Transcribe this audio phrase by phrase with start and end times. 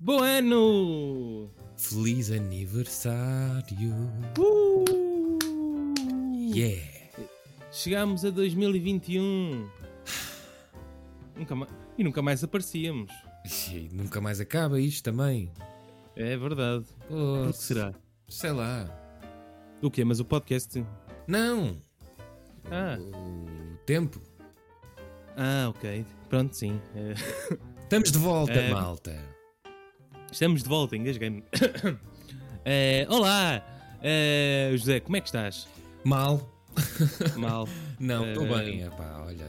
[0.00, 1.50] Bom ano!
[1.76, 3.92] Feliz aniversário!
[4.38, 5.38] Uh!
[6.54, 6.82] Yeah!
[7.70, 9.68] Chegámos a 2021
[11.36, 11.68] nunca ma-
[11.98, 13.12] e nunca mais aparecíamos.
[13.70, 15.52] E nunca mais acaba isto também.
[16.16, 16.86] É verdade.
[17.10, 17.94] Oh, Por que será?
[18.28, 18.88] Sei lá.
[19.82, 20.04] O quê?
[20.04, 20.84] Mas o podcast.
[21.26, 21.76] Não!
[22.70, 24.20] Ah, O tempo.
[25.36, 26.04] ah ok.
[26.28, 26.80] Pronto, sim.
[26.94, 27.14] Eh,
[27.82, 28.72] Estamos de volta, É.
[28.72, 29.39] malta.
[30.30, 31.44] Estamos de volta, engasguei-me.
[32.62, 33.64] Eh, olá!
[34.02, 35.66] Eh, José, como é que estás?
[36.04, 36.46] Mal.
[37.38, 37.66] Mal.
[37.98, 38.64] Não, estou Eh.
[38.64, 38.82] bem.
[38.82, 39.46] Epá, olha,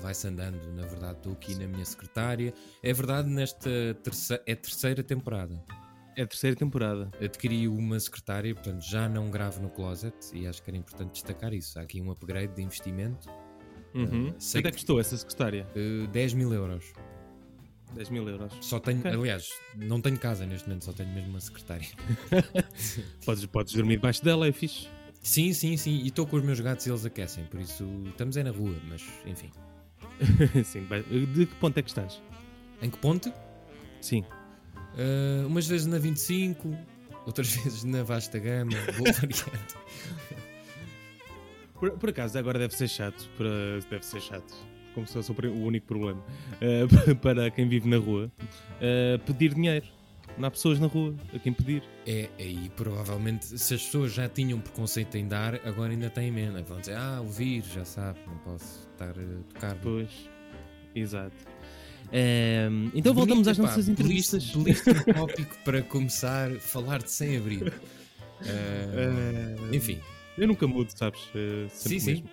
[0.00, 0.58] vai-se andando.
[0.74, 2.54] Na verdade, estou aqui na minha secretária.
[2.82, 3.68] É verdade, nesta
[4.02, 5.62] terceira, é terceira temporada.
[6.16, 7.10] É a terceira temporada.
[7.22, 11.52] Adquiri uma secretária, portanto já não gravo no closet e acho que era importante destacar
[11.52, 11.78] isso.
[11.78, 13.28] Há aqui um upgrade de investimento.
[13.94, 14.28] Uhum.
[14.28, 15.66] Eh, Quanto é que- custou essa secretária?
[15.76, 16.94] Eh, 10 mil euros.
[17.94, 18.52] 10 mil euros.
[18.60, 19.10] Só tenho, Ok.
[19.12, 21.86] aliás, não tenho casa neste momento, só tenho mesmo uma secretária.
[23.24, 24.88] Podes, podes dormir debaixo dela, é fixe.
[25.22, 26.02] Sim, sim, sim.
[26.02, 28.76] E estou com os meus gatos e eles aquecem, por isso estamos é na rua,
[28.88, 29.50] mas enfim.
[30.64, 30.86] sim,
[31.32, 32.20] de que ponto é que estás?
[32.82, 33.32] Em que ponto?
[34.00, 34.22] Sim.
[34.98, 36.76] Eh, umas vezes na 25,
[37.26, 39.74] outras vezes na vasta gama, vou variando.
[41.80, 43.28] Por, por acaso, agora deve ser chato.
[43.36, 44.54] para- deve ser chato.
[44.94, 46.22] Como se fosse o único problema.
[46.60, 46.86] eh,
[47.20, 48.30] para quem vive na rua.
[48.80, 49.86] eh, pedir dinheiro.
[50.36, 51.82] Não há pessoas na rua a quem pedir.
[52.06, 56.60] É, aí provavelmente, se as pessoas já tinham preconceito em dar, agora ainda têm menos.
[56.68, 59.76] Vão dizer, ah, ouvir, já sabe, não posso estar a tocar.
[59.80, 60.08] Pois.
[60.94, 61.36] Exato.
[62.12, 64.50] Eh, então voltamos às pá, nossas entrevistas.
[64.50, 67.70] belíssimo- tópico para começar a falar de sem abrigo.
[68.46, 70.00] Eh, Eh, enfim,
[70.36, 71.20] Eu nunca mudo, sabes?
[71.34, 72.24] Eh, sempre Sim, sim.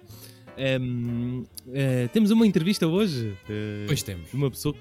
[0.57, 0.57] Mesmo.
[0.57, 3.35] Ehm, eh, temos uma entrevista hoje.
[3.49, 4.29] eh, depois temos.
[4.29, 4.75] de uma pessoa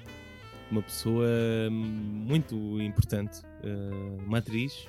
[0.71, 1.27] uma pessoa
[1.69, 4.87] hum, muito importante uh, uma atriz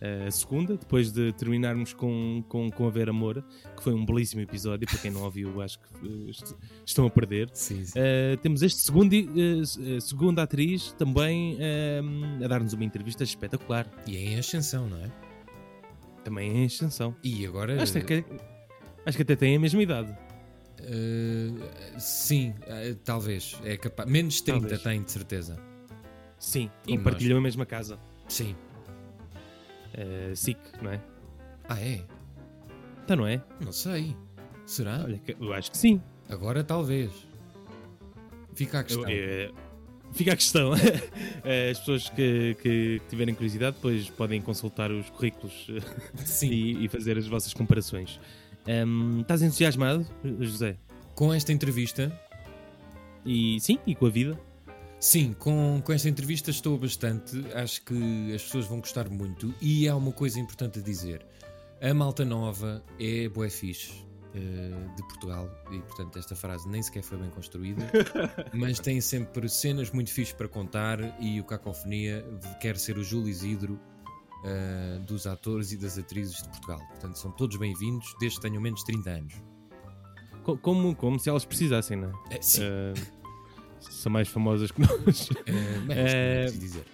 [0.00, 3.44] uh, a segunda, depois de terminarmos com, com, com a Vera Moura
[3.76, 6.54] que foi um belíssimo episódio, para quem não ouviu acho que uh, est-
[6.86, 7.98] estão a perder Sim, sim.
[7.98, 11.58] Uh, temos este segundo, uh, uh, segunda atriz também
[12.04, 15.10] um, a dar-nos uma entrevista espetacular E é em ascensão, não é?
[16.22, 17.82] também em extensão E agora.
[17.82, 18.24] acho que,
[19.06, 20.14] acho que até tem a mesma idade
[20.80, 23.58] eh, sim, eh, talvez.
[23.64, 24.08] É capaz.
[24.08, 24.82] Menos de 30 Talvez.
[24.82, 25.58] tem, de certeza.
[26.38, 28.54] sim, e Como partilham a mesma casa Sim.
[29.94, 31.00] uh, SIC, não é?
[31.68, 32.04] Ah, é?
[33.04, 33.42] então não é?
[33.60, 34.16] Não sei.
[34.66, 35.02] Será?
[35.04, 37.10] Olha, eu acho que sim Agora talvez.
[38.54, 39.08] Fica a questão.
[39.08, 39.54] Eu-
[40.12, 40.72] fica a questão.
[41.70, 45.68] As pessoas que, que tiverem curiosidade depois podem consultar os currículos
[46.42, 48.18] e, e fazer as vossas comparações.
[48.68, 50.06] Ahm, estás entusiasmado,
[50.40, 50.76] José?
[51.14, 52.12] Com esta entrevista,
[53.24, 54.38] E sim, e com a vida?
[55.00, 57.44] Sim, com, com esta entrevista estou bastante.
[57.54, 59.54] Acho que as pessoas vão gostar muito.
[59.60, 61.24] E há uma coisa importante a dizer:
[61.80, 63.92] a malta nova é bué fixe
[64.34, 65.50] eh, de Portugal.
[65.70, 67.84] E portanto, esta frase nem sequer foi bem construída.
[68.54, 70.98] mas tem sempre cenas muito fixes para contar.
[71.20, 72.24] E o Cacofonia
[72.60, 73.78] quer ser o Júlio Isidro
[74.44, 76.78] eh, dos atores e das atrizes de Portugal.
[76.88, 79.34] Portanto, são todos bem-vindos, desde que tenham menos de 30 anos.
[80.44, 82.34] Co- Como, como se elas precisassem, não é?
[82.36, 82.94] Eh, sim, Ah,
[83.80, 84.90] são mais famosas que nós.
[85.00, 85.28] mas
[85.86, 86.84] não é preciso dizer.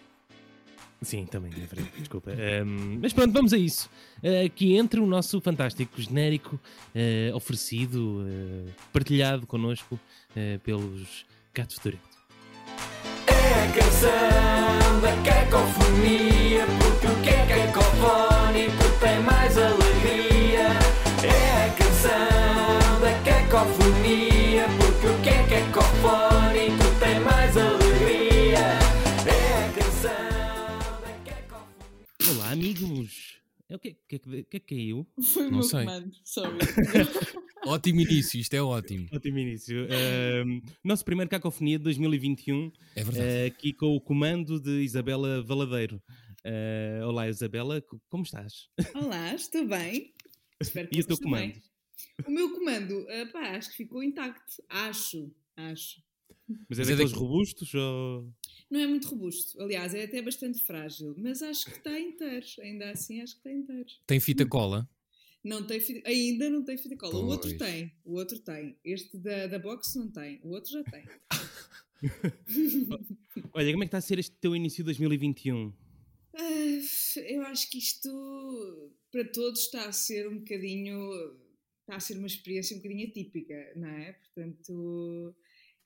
[1.02, 2.31] Sim, também é verdade, desculpa.
[2.31, 3.91] Ahm, mas pronto, vamos a isso.
[4.22, 6.60] Ah, aqui entra o nosso fantástico genérico
[6.94, 9.98] ah, oferecido, ah, partilhado connosco
[10.62, 12.00] pelos Gatos Toreto.
[13.26, 16.64] É a canção da cacofonia,
[17.02, 20.68] porque o que é cacofónico tem mais alegria.
[21.24, 28.58] É a canção da cacofonia, porque o que é cacofónico tem mais alegria.
[29.26, 32.36] É a canção da cacofonia.
[32.36, 33.32] Olá, amigos!
[33.69, 35.06] É o que, que, que, que é que caiu?
[35.32, 35.84] Foi o Não meu sei.
[35.84, 36.58] comando, sorry.
[37.64, 39.06] Ótimo início, isto é ótimo.
[39.12, 39.86] Ótimo início.
[39.88, 43.24] Ahm, nosso primeiro Cacofonia de 2021, É verdade.
[43.24, 46.02] ah, aqui com o comando de Isabela Valadeiro.
[46.44, 48.68] Ah, olá, Isabela, co- como estás?
[48.94, 50.12] Olá, estou bem.
[50.60, 51.60] Espero que E o teu comando?
[52.26, 54.62] O meu comando, ah, pá, acho que ficou intacto.
[54.68, 56.02] Acho, acho.
[56.68, 58.32] Mas é é daqueles robustos ou...
[58.68, 62.44] Não é muito robusto, aliás, é até bastante frágil, mas acho que está inteiro.
[62.60, 63.88] Ainda assim, acho que está inteiro.
[64.06, 64.88] Tem fita cola?
[65.44, 67.14] Não tem fita, ainda não tem fita cola.
[67.16, 67.70] O outro Pois.
[67.70, 68.76] tem, o outro tem.
[68.84, 71.04] Este da, da box não tem, o outro já tem.
[73.52, 75.72] Olha, como é que está a ser este teu início de 2021?
[76.34, 81.11] Eu acho que isto para todos está a ser um bocadinho
[81.81, 84.12] está a ser uma experiência um bocadinho atípica, não é?
[84.12, 85.34] Portanto,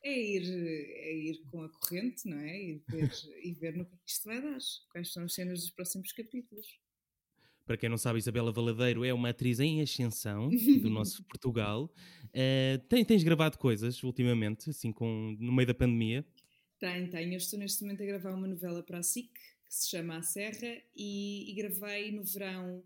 [0.02, 2.62] é ir, é ir com a corrente, não é?
[2.62, 3.10] E ver,
[3.42, 4.58] e ver no que é que isto vai dar.
[4.92, 6.66] Quais são as cenas dos próximos capítulos.
[7.64, 11.92] Para quem não sabe, Isabela Valadeiro é uma atriz em ascensão do nosso Portugal.
[12.32, 16.24] Eh, tem- tens gravado coisas ultimamente, assim, com, no meio da pandemia.
[16.78, 17.32] Tenho, tenho.
[17.32, 19.32] Eu estou neste momento a gravar uma novela para a SIC,
[19.76, 22.82] que se chama A Serra, e, e gravei no verão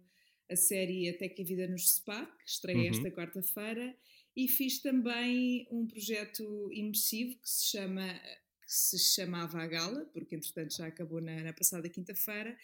[0.51, 2.89] a série Até que a Vida nos Separe, que estreia Uhum.
[2.89, 3.97] esta quarta-feira,
[4.37, 8.21] e fiz também um projeto imersivo que se chama
[8.63, 12.57] que se chamava A Gala, porque entretanto já acabou na, na passada quinta-feira,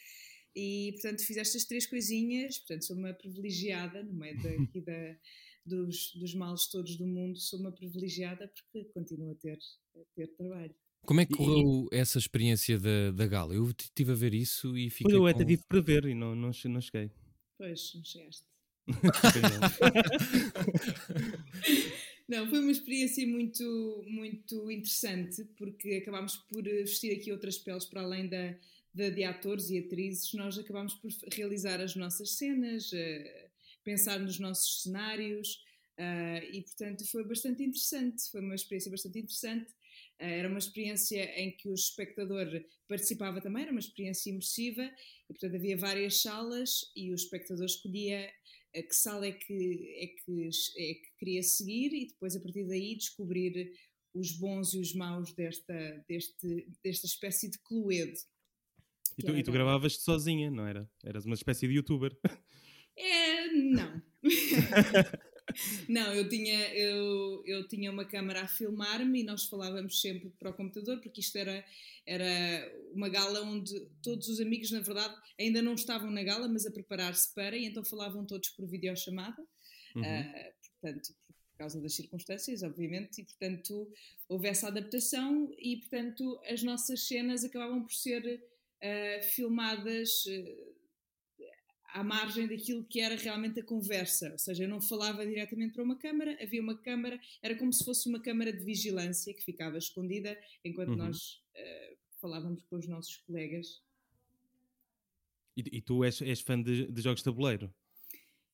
[0.55, 5.17] e portanto fiz estas três coisinhas, portanto sou uma privilegiada no meio daqui da,
[5.65, 9.59] dos, dos males todos do mundo, sou uma privilegiada porque continuo a ter,
[9.97, 10.75] a ter trabalho.
[11.07, 13.55] Como é que E- correu essa experiência da, da gala?
[13.55, 15.05] Eu estive a ver isso e fiquei.
[15.05, 17.11] Pois eu com- até tive para ver e não, não, não cheguei.
[17.57, 18.45] Pois, não chegaste.
[22.29, 22.49] Não.
[22.49, 28.03] Foi uma experiência muito, muito interessante, porque acabámos por eh, vestir aqui outras peles para
[28.03, 28.55] além da,
[28.93, 30.33] da de atores e atrizes.
[30.35, 33.49] Nós acabámos por realizar as nossas cenas, eh,
[33.85, 35.63] pensar nos nossos cenários,
[35.99, 38.23] ah, e portanto foi bastante interessante.
[38.31, 39.73] Foi uma experiência bastante interessante.
[40.19, 42.47] Ah, era uma experiência em que o espectador
[42.89, 48.31] participava também, era uma experiência imersiva, e portanto havia várias salas e o espectador escolhia
[48.75, 52.67] a que sala é que, é, que, é que queria seguir e depois a partir
[52.67, 53.73] daí descobrir
[54.15, 58.19] os bons e os maus desta, deste, desta espécie de cluedo.
[59.19, 60.91] E tu, e tu gravavas-te sozinha, não era?
[61.03, 62.17] Eras uma espécie de youtuber.
[62.97, 64.03] É, não.
[65.89, 70.51] não, eu tinha, eu, eu tinha uma câmara a filmar-me e nós falávamos sempre para
[70.51, 71.65] o computador, porque isto era,
[72.07, 76.67] era uma gala onde todos os amigos, na verdade, ainda não estavam na gala, mas
[76.67, 79.43] a preparar-se para, e então falavam todos por videochamada.
[79.95, 80.05] Uhum.
[80.05, 81.15] Ah, portanto,
[81.57, 83.91] por causa das circunstâncias, obviamente, e portanto
[84.29, 88.43] houve essa adaptação e portanto as nossas cenas acabavam por ser
[88.83, 90.76] ah, filmadas ah,
[91.97, 95.83] à margem daquilo que era realmente a conversa, ou seja, eu não falava diretamente para
[95.83, 99.79] uma câmara, havia uma câmara, era como se fosse uma câmara de vigilância que ficava
[99.79, 100.97] escondida enquanto Uhum.
[100.97, 103.83] nós ah, falávamos com os nossos colegas.
[105.57, 107.73] E, e tu és, és fã de, de jogos de tabuleiro?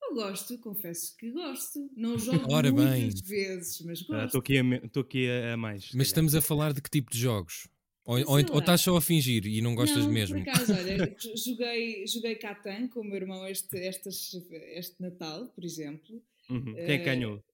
[0.00, 1.90] Eu gosto, confesso que gosto.
[1.96, 3.02] Não jogo Ora bem.
[3.04, 4.38] muitas vezes, mas Estou gosto.
[4.38, 5.90] aqui, a, aqui a, a mais.
[5.94, 7.66] Mas estamos a falar de que tipo de jogos?
[8.04, 8.58] Ou, ou, ou lá.
[8.58, 10.42] estás só a fingir e não gostas não, mesmo?
[10.42, 14.34] Por acaso, olha, joguei, joguei Catan com o meu irmão este, estas,
[14.74, 16.20] este Natal, por exemplo.
[16.50, 16.74] Uhum.
[16.74, 17.44] Quem é que eh, ganhou?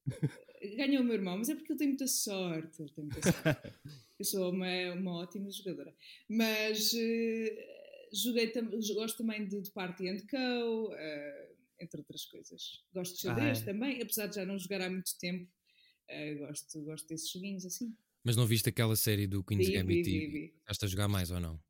[0.76, 2.80] Ganhou o meu irmão, mas é porque ele tem muita sorte.
[2.82, 3.72] Ele tem muita sorte.
[4.18, 5.94] Eu sou uma, uma ótima jogadora.
[6.28, 10.94] Mas eh, joguei tam- gosto também de, de Party and Co.
[10.94, 11.48] eh,
[11.80, 12.82] entre outras coisas.
[12.92, 13.64] Gosto de xadrez Ah, é.
[13.66, 15.46] também, apesar de já não jogar há muito tempo.
[16.38, 17.94] gosto, gosto desses joguinhos assim.
[18.24, 21.30] Mas não viste aquela série do Queen's Vi, Gambit vi, vi, e a jogar mais
[21.30, 21.60] ou não?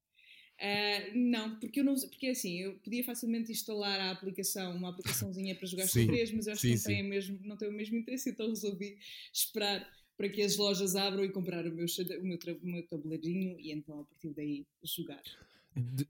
[0.60, 5.54] Ah, não, porque eu não porque assim, eu podia facilmente instalar a aplicação, uma aplicaçãozinha
[5.54, 6.86] para jogar xadrez, mas eu acho sim, que não sim.
[6.86, 8.98] tem, mesmo, não tem o mesmo interesse, então resolvi
[9.32, 13.60] esperar para que as lojas abram e comprar o meu, o meu, o meu tabuleirinho
[13.60, 15.22] e então a partir daí jogar.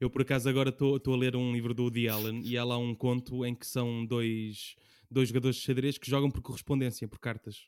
[0.01, 2.75] Eu por acaso agora estou a ler um livro do Woody Allen e há lá
[2.75, 4.75] um conto em que são dois,
[5.11, 7.67] dois jogadores de xadrez que jogam por correspondência, por cartas.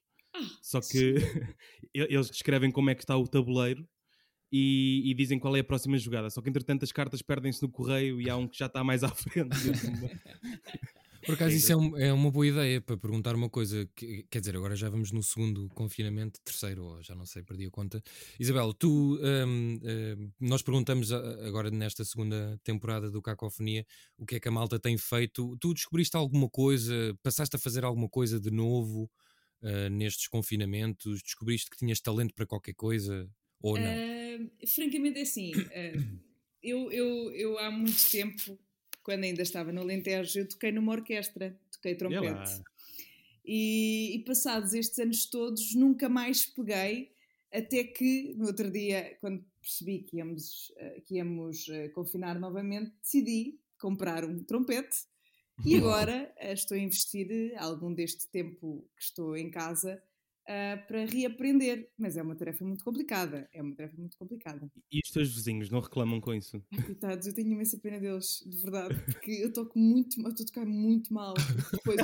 [0.61, 1.15] Só que
[1.93, 3.87] eles descrevem como é que está o tabuleiro
[4.51, 6.29] e, e dizem qual é a próxima jogada.
[6.29, 9.03] Só que entretanto as cartas perdem-se no correio e há um que já está mais
[9.03, 9.49] à frente.
[11.23, 13.87] Por acaso, É isso é, um- é uma boa ideia para perguntar uma coisa.
[13.95, 17.67] Que, quer dizer, agora já vamos no segundo confinamento, terceiro, ou já não sei, perdi
[17.67, 18.01] a conta.
[18.39, 23.85] Isabel, tu, hum, hum, nós perguntamos agora nesta segunda temporada do Cacofonia
[24.17, 25.55] o que é que a malta tem feito.
[25.59, 27.15] Tu descobriste alguma coisa?
[27.21, 29.07] Passaste a fazer alguma coisa de novo
[29.63, 31.21] ah, nestes confinamentos?
[31.21, 33.29] Descobriste que tinhas talento para qualquer coisa
[33.61, 33.85] ou não?
[33.85, 36.19] Ah, francamente, é assim, ah,
[36.61, 38.59] eu, eu, eu há muito tempo,
[39.03, 42.61] quando ainda estava no Alentejo, eu toquei numa orquestra, toquei trompete.
[43.43, 47.11] E, e passados estes anos todos, nunca mais peguei,
[47.51, 52.93] até que no outro dia, quando percebi que íamos, eh, que íamos eh, confinar novamente,
[53.01, 55.05] decidi comprar um trompete
[55.65, 60.01] e agora eh, estou a investir eh, algum deste tempo que estou em casa
[60.47, 61.89] ah, para reaprender.
[61.97, 64.69] Mas é uma tarefa muito complicada, é uma tarefa muito complicada.
[64.91, 66.61] E os teus vizinhos não reclamam com isso?
[66.73, 70.43] Ai, coitados, eu tenho imensa pena deles, de verdade, porque eu toco muito mal, estou
[70.43, 71.33] a tocar muito mal.
[71.71, 72.01] Depois,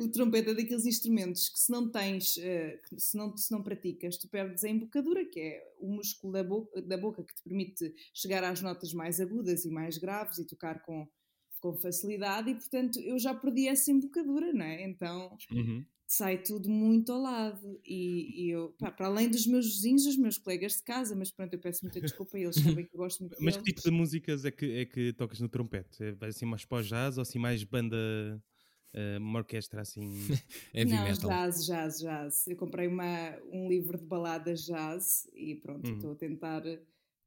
[0.00, 4.18] o trompete é daqueles instrumentos que se não tens, que se, não, se não praticas,
[4.18, 7.94] tu perdes a embocadura, que é o músculo da boca, da boca que te permite
[8.12, 11.08] chegar às notas mais agudas e mais graves e tocar com,
[11.60, 14.82] com facilidade, e portanto eu já perdi essa embocadura, não é?
[14.84, 15.88] Então Uhum.
[16.06, 17.80] sai tudo muito ao lado.
[17.84, 21.32] E, e eu, pá, para além dos meus vizinhos, os meus colegas de casa, mas
[21.32, 23.90] pronto, eu peço muita desculpa, eles sabem que eu gosto muito Mas que tipo de
[23.90, 26.02] músicas é que, é que tocas no trompete?
[26.04, 27.96] É, vai assim mais para o jazz ou assim mais banda,
[28.92, 30.38] eh, uma orquestra assim?
[30.74, 31.40] Heavy Não, metal.
[31.40, 32.46] jazz, jazz, jazz.
[32.48, 35.92] Eu comprei uma, um livro de baladas jazz e pronto, Uhum.
[35.92, 36.62] estou a tentar.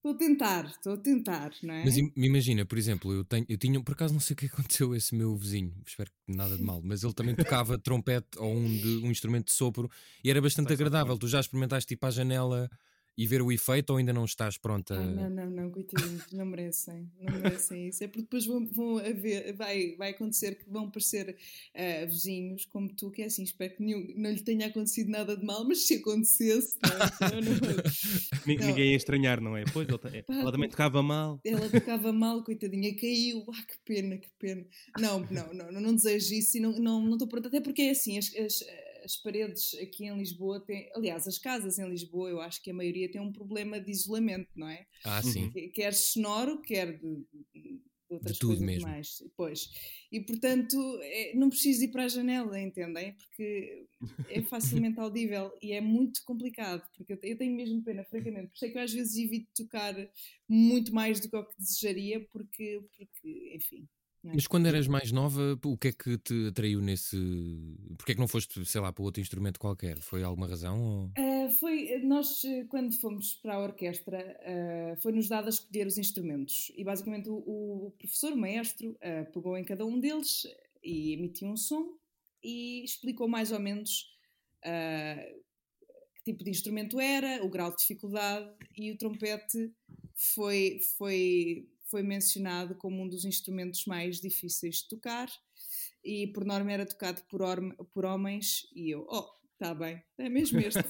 [0.04, 1.86] Estou a tentar, estou a tentar, não é?
[1.86, 4.48] Mas im- imagina, por exemplo, eu, tenho, eu tinha, por acaso não sei o que
[4.52, 8.38] aconteceu a esse meu vizinho, espero que nada de mal, mas ele também tocava trompete
[8.38, 9.90] ou um, de, um instrumento de sopro
[10.22, 11.18] e era bastante agradável.
[11.18, 12.70] Tu já experimentaste para a janela
[13.18, 14.96] e ver o efeito ou ainda não estás pronta?
[14.96, 18.04] Ah, não, não, não, coitadinhos, não merecem, não merecem isso.
[18.04, 21.36] É porque depois vão, vão haver, vai, vai acontecer que vão aparecer
[21.76, 25.38] ah, vizinhos como tu, que é assim, espero que nenhum, não lhe tenha acontecido nada
[25.38, 27.36] de mal, mas se acontecesse, não, é?
[27.36, 27.54] eu não,
[28.46, 28.68] Não.
[28.68, 29.64] Ninguém ia estranhar, não é?
[29.72, 31.40] Pois, ele ta- Pá, ela também tocava mal.
[31.46, 34.66] ela tocava mal, coitadinha, caiu, ah, que pena, que pena.
[35.00, 37.62] Não, não, não, não, não desejo isso e não estou não, não estou pronta, até
[37.62, 38.64] porque é assim, as, as,
[39.04, 42.74] as paredes aqui em Lisboa têm, aliás, as casas em Lisboa, eu acho que a
[42.74, 44.86] maioria tem um problema de isolamento, não é?
[45.04, 45.50] Ah, sim.
[45.52, 48.88] Que- quer sonoro, quer de, de outras De tudo coisas mesmo.
[48.88, 49.24] mais.
[49.36, 49.70] Pois.
[50.12, 53.14] E portanto, é, não preciso ir para a janela, entendem?
[53.14, 53.86] Porque
[54.30, 58.48] é facilmente audível e é muito complicado, porque eu tenho mesmo pena, francamente.
[58.50, 59.96] Por isso é que eu às vezes evito tocar
[60.48, 63.88] muito mais do que o que desejaria, porque, porque enfim.
[64.26, 64.34] É?
[64.34, 67.18] Mas quando eras mais nova, o que é que te atraiu nesse.
[67.98, 70.00] Porquê é que não foste, sei lá, para outro instrumento qualquer?
[70.00, 70.82] Foi alguma razão?
[70.82, 71.12] Ou...
[71.18, 75.98] Ah, foi, nós, eh, quando fomos para a orquestra, ah, foi-nos dado a escolher os
[75.98, 76.72] instrumentos.
[76.76, 80.48] E basicamente o, o professor, o maestro, ah, pegou em cada um deles
[80.82, 81.98] e emitiu um som
[82.42, 84.12] e explicou mais ou menos
[86.16, 89.74] que tipo de instrumento era, o grau de dificuldade e o trompete
[90.16, 95.30] foi, foi, foi mencionado como um dos instrumentos mais difíceis de tocar
[96.04, 97.40] e por norma era tocado por,
[97.94, 100.84] por homens e eu, oh, está bem, é mesmo este.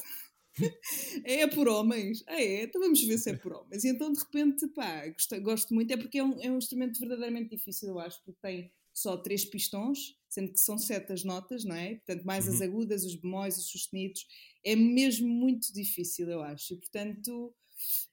[1.26, 2.24] é por homens.
[2.26, 2.64] Ah, é?
[2.64, 3.84] Então vamos ver se é por homens.
[3.84, 5.92] E então, de repente, pá, gosto, gosto muito.
[5.92, 9.44] É porque é um, é um instrumento verdadeiramente difícil, eu acho, porque tem só três
[9.44, 11.96] pistões, sendo que são sete as notas, não é?
[11.96, 12.68] Portanto, mais as Uhum.
[12.68, 14.26] agudas, os bemóis, os sustenidos.
[14.64, 16.74] É mesmo muito difícil, eu acho.
[16.74, 17.54] E, portanto,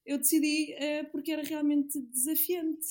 [0.04, 2.86] eu decidi eh, porque era realmente desafiante.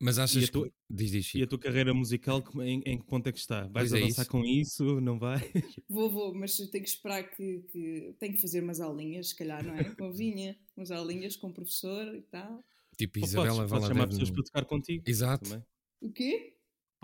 [0.00, 0.74] Mas achas E a tua- que.
[0.90, 3.62] Diz, diz, E a tua carreira musical, como- em, em que ponto é que está?
[3.68, 5.00] Vais Pois é avançar com isso?
[5.00, 5.38] Não vai?
[5.88, 9.64] Vou, vou, mas tenho que esperar que, que tenho que fazer umas aulinhas, se calhar,
[9.64, 9.84] não é?
[9.94, 12.62] Convinha, umas aulinhas com o professor e tal.
[12.98, 15.04] Tipo, Podes, Isabela podes Valadez chamar pessoas no- para tocar contigo.
[15.06, 15.48] Exato.
[15.48, 15.64] Também.
[16.00, 16.54] O quê?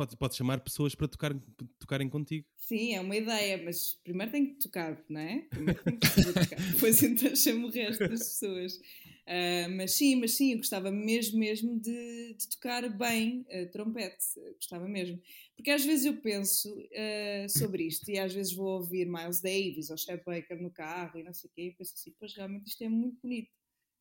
[0.00, 1.38] Podes, podes chamar pessoas para tocar,
[1.78, 2.47] tocarem contigo.
[2.57, 5.40] Sim, é uma ideia, mas primeiro tenho que tocar, não é?
[5.50, 6.57] Primeiro tenho que tocar.
[6.73, 8.80] Depois então chamo o resto das pessoas.
[9.26, 14.25] Ah, mas sim, mas sim, eu gostava mesmo, mesmo de, de tocar bem ah, trompete,
[14.38, 15.21] Eu gostava mesmo.
[15.54, 19.90] Porque às vezes eu penso ah, sobre isto e às vezes vou ouvir Miles Davis
[19.90, 22.69] ou Chet Baker no carro e não sei o quê e penso assim, pois realmente
[22.69, 23.50] isto é muito bonito.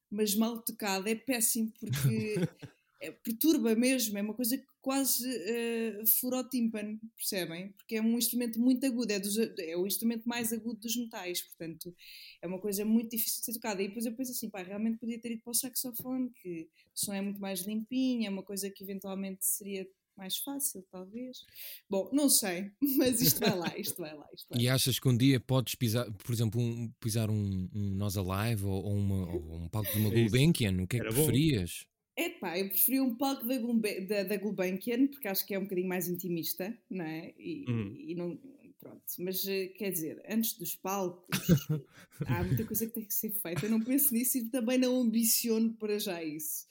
[0.10, 2.36] Mas mal tocado é péssimo porque
[3.02, 7.72] é, perturba mesmo, é uma coisa que quase eh, fura o tímpano, percebem?
[7.74, 11.42] Porque é um instrumento muito agudo, é, dos- é o instrumento mais agudo dos metais,
[11.44, 11.96] portanto
[12.42, 13.82] é uma coisa muito difícil de ser tocada.
[13.82, 17.00] E depois eu penso assim, pá, realmente podia ter ido para o saxofone, que o
[17.00, 19.88] som é muito mais limpinho, é uma coisa que eventualmente seria
[20.18, 21.46] mais fácil, talvez.
[21.90, 24.64] Bom, não sei, mas isto vai lá, isto vai lá, isto vai lá.
[24.64, 28.66] E achas que um dia podes pisar, por exemplo, um, pisar um, um Nós Alive
[28.66, 30.22] ou, ou uma- ou um palco de uma É.
[30.24, 30.74] Gulbenkian?
[30.84, 31.24] O que é que Era bom.
[31.26, 31.86] preferias?
[31.86, 31.89] É
[32.28, 35.64] pá, eu preferi um palco da, Gulbe- da, da Gulbenkian, porque acho que é um
[35.64, 37.34] bocadinho mais intimista, não é?
[37.38, 37.96] E, Uhum.
[37.98, 38.40] e não.
[38.80, 41.36] Pronto, mas eh, quer dizer, antes dos palcos,
[42.26, 43.66] há muita coisa que tem que ser feita.
[43.66, 46.66] Eu não penso nisso e também não ambiciono para já isso.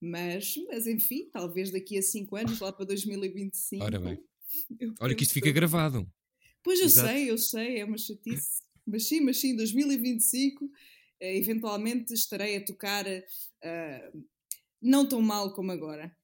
[0.00, 3.84] Mas, mas enfim, talvez daqui a 5 anos, lá para 2025.
[3.84, 4.22] Ora bem.
[5.00, 6.08] Olha que isto fica gravado.
[6.62, 7.08] Pois eu Exato.
[7.08, 8.62] sei, eu sei, é uma chatice.
[8.86, 10.70] Mas sim, mas sim, 2025,
[11.20, 14.12] eh, eventualmente estarei a tocar eh,
[14.80, 16.14] não tão mal como agora.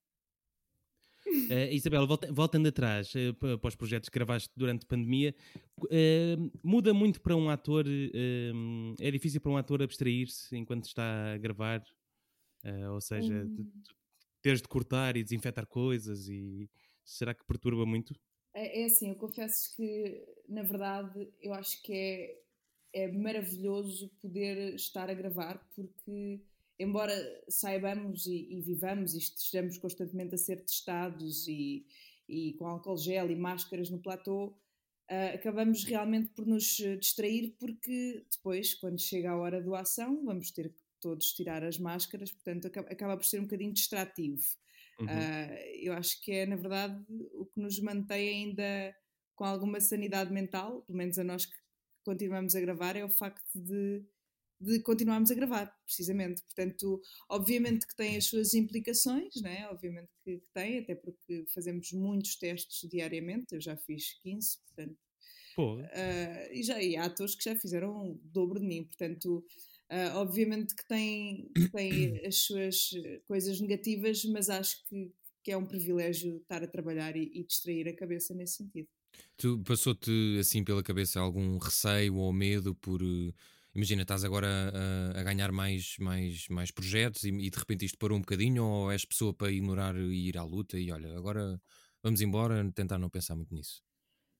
[1.49, 5.35] Eh, Isabel, volta- voltando atrás pa- para os projetos que gravaste durante a pandemia,
[5.91, 7.85] eh, muda muito para um ator,
[8.99, 11.83] é difícil para um ator abstrair-se enquanto está a gravar,
[12.91, 13.55] ou seja, Hum.
[13.63, 13.67] de-
[14.41, 16.69] teres de cortar e desinfetar coisas e
[17.03, 18.15] será que perturba muito?
[18.53, 24.73] É, é assim, eu confesso que, na verdade, eu acho que é, é maravilhoso poder
[24.75, 26.41] estar a gravar, porque,
[26.79, 27.13] embora
[27.47, 31.85] saibamos e, e vivamos e estejamos constantemente a ser testados e,
[32.27, 34.57] e com álcool gel e máscaras no platô,
[35.09, 40.23] ah, acabamos realmente por nos eh, distrair, porque depois, quando chega a hora do ação,
[40.25, 44.43] vamos ter que todos tirar as máscaras, portanto, acaba, acaba por ser um bocadinho distrativo.
[44.99, 45.07] Uhum.
[45.07, 48.95] Ah, eu acho que é, na verdade, o que nos mantém ainda
[49.35, 51.55] com alguma sanidade mental, pelo menos a nós que
[52.03, 54.03] continuamos a gravar, é o facto de,
[54.65, 56.41] de continuarmos a gravar, precisamente.
[56.41, 59.67] Portanto, obviamente que tem as suas implicações, né?
[59.69, 64.97] obviamente que, que tem, até porque fazemos muitos testes diariamente, eu já fiz 15, portanto.
[65.55, 69.37] Pô, Uh, e, já, e há atores que já fizeram o dobro de mim, portanto,
[69.89, 72.91] uh, obviamente que tem, que tem as suas
[73.25, 77.87] coisas negativas, mas acho que, que é um privilégio estar a trabalhar e, e distrair
[77.87, 78.89] a cabeça nesse sentido.
[79.37, 83.01] Tu passou-te assim pela cabeça algum receio ou medo por.
[83.75, 87.85] Eh, Imagina, estás agora a, a ganhar mais, mais, mais projetos e, e de repente
[87.85, 91.15] isto parou um bocadinho, ou és pessoa para ignorar e ir à luta e olha,
[91.17, 91.61] agora
[92.01, 93.83] vamos embora, tentar não pensar muito nisso.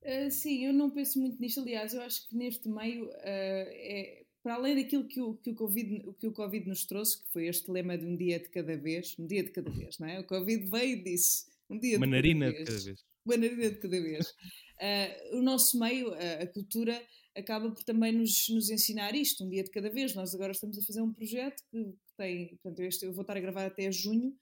[0.02, 1.60] Uh, sim, eu não penso muito nisto.
[1.60, 5.56] Aliás, eu acho que neste meio, uh, é, para além daquilo que o, que, o
[5.56, 8.78] COVID, que o Covid nos trouxe, que foi este lema de um dia de cada
[8.78, 10.20] vez, um dia de cada vez, não é?
[10.20, 12.70] O Covid veio e disse um dia uma de narina cada de vez.
[12.70, 13.06] cada vez.
[13.26, 14.30] Uma narina de cada vez.
[14.30, 17.02] Uh, o nosso meio, a cultura,
[17.36, 20.14] acaba por também nos, nos ensinar isto, um dia de cada vez.
[20.16, 23.42] Nós agora estamos a fazer um projeto que, tem, portanto, este eu vou estar a
[23.42, 24.36] gravar até junho,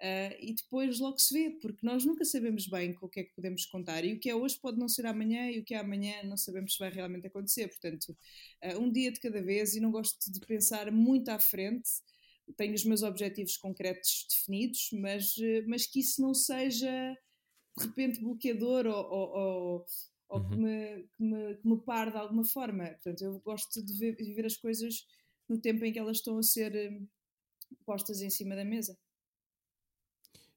[0.00, 3.34] Uh, e depois logo se vê, porque nós nunca sabemos bem o que é que
[3.34, 5.76] podemos contar e o que é hoje pode não ser amanhã e o que é
[5.76, 7.68] amanhã não sabemos se vai realmente acontecer.
[7.68, 8.16] Portanto,
[8.64, 11.90] uh, um dia de cada vez e não gosto de pensar muito à frente.
[12.56, 17.14] Tenho os meus objetivos concretos definidos, mas, uh, mas que isso não seja
[17.76, 19.86] de repente bloqueador ou, ou, ou,
[20.30, 20.62] ou que, Uhum.
[20.62, 22.84] me, que, me, que me pare de alguma forma.
[22.86, 25.06] Portanto, eu gosto de ver, de ver as coisas
[25.48, 27.00] no tempo em que elas estão a ser eh,
[27.86, 28.96] postas em cima da mesa.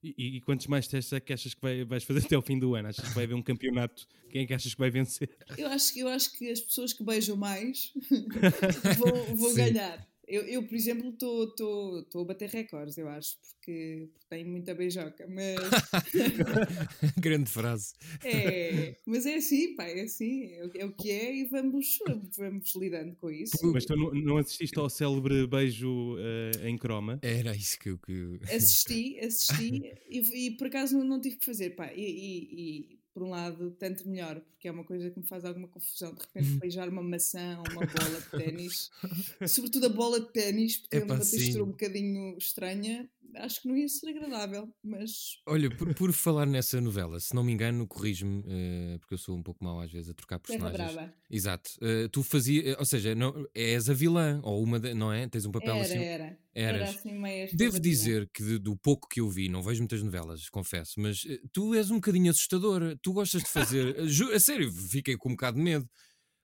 [0.04, 2.60] E, e quantos mais testes é que achas que vai- vais fazer até ao fim
[2.60, 2.90] do ano?
[2.90, 4.06] Achas que vai haver um campeonato?
[4.30, 5.30] Quem é que achas que vai vencer?
[5.58, 7.94] Eu acho, eu acho que as pessoas que beijam mais
[8.98, 10.06] vão, vão ganhar.
[10.34, 15.28] Eu, eu, por exemplo, estou a bater recordes, eu acho, porque, porque tenho muita beijoca,
[15.28, 15.56] mas
[17.22, 17.94] Grande frase.
[18.24, 22.00] é, mas é assim, pá, é assim, é, o- é o que é e vamos,
[22.36, 23.72] vamos lidando com isso.
[23.72, 27.20] Mas tu não, não assististe ao célebre beijo eh, em croma?
[27.22, 27.98] Era isso que eu.
[28.00, 28.40] Que...
[28.52, 32.50] Assisti, assisti e, e por acaso não, não tive que fazer, pá, e, e-
[32.94, 36.14] e, por um lado, tanto melhor, porque é uma coisa que me faz alguma confusão,
[36.14, 38.90] de repente beijar uma maçã ou uma bola de ténis,
[39.48, 41.62] sobretudo a bola de ténis, porque Epá, uma textura sim.
[41.62, 46.80] um bocadinho estranha, acho que não ia ser agradável, mas Olha, por, por falar nessa
[46.80, 50.10] novela, se não me engano, corrijo-me, eh, porque eu sou um pouco mau às vezes
[50.10, 50.94] a trocar terra personagens.
[50.96, 51.14] brava.
[51.30, 51.72] Exato.
[51.82, 55.28] Eh, tu fazias, ou seja, não, és a vilã, ou uma, de- não é?
[55.28, 55.98] Tens um papel Era, assim.
[56.00, 56.40] era.
[56.56, 56.90] Era Eras.
[56.90, 57.20] assim
[57.56, 61.24] Devo dizer que de- do pouco que eu vi, não vejo muitas novelas, confesso, mas
[61.28, 62.98] eh, tu és um bocadinho assustadora.
[63.02, 63.96] Tu gostas de fazer.
[64.32, 65.90] eh, a sério, fiquei com um bocado de medo.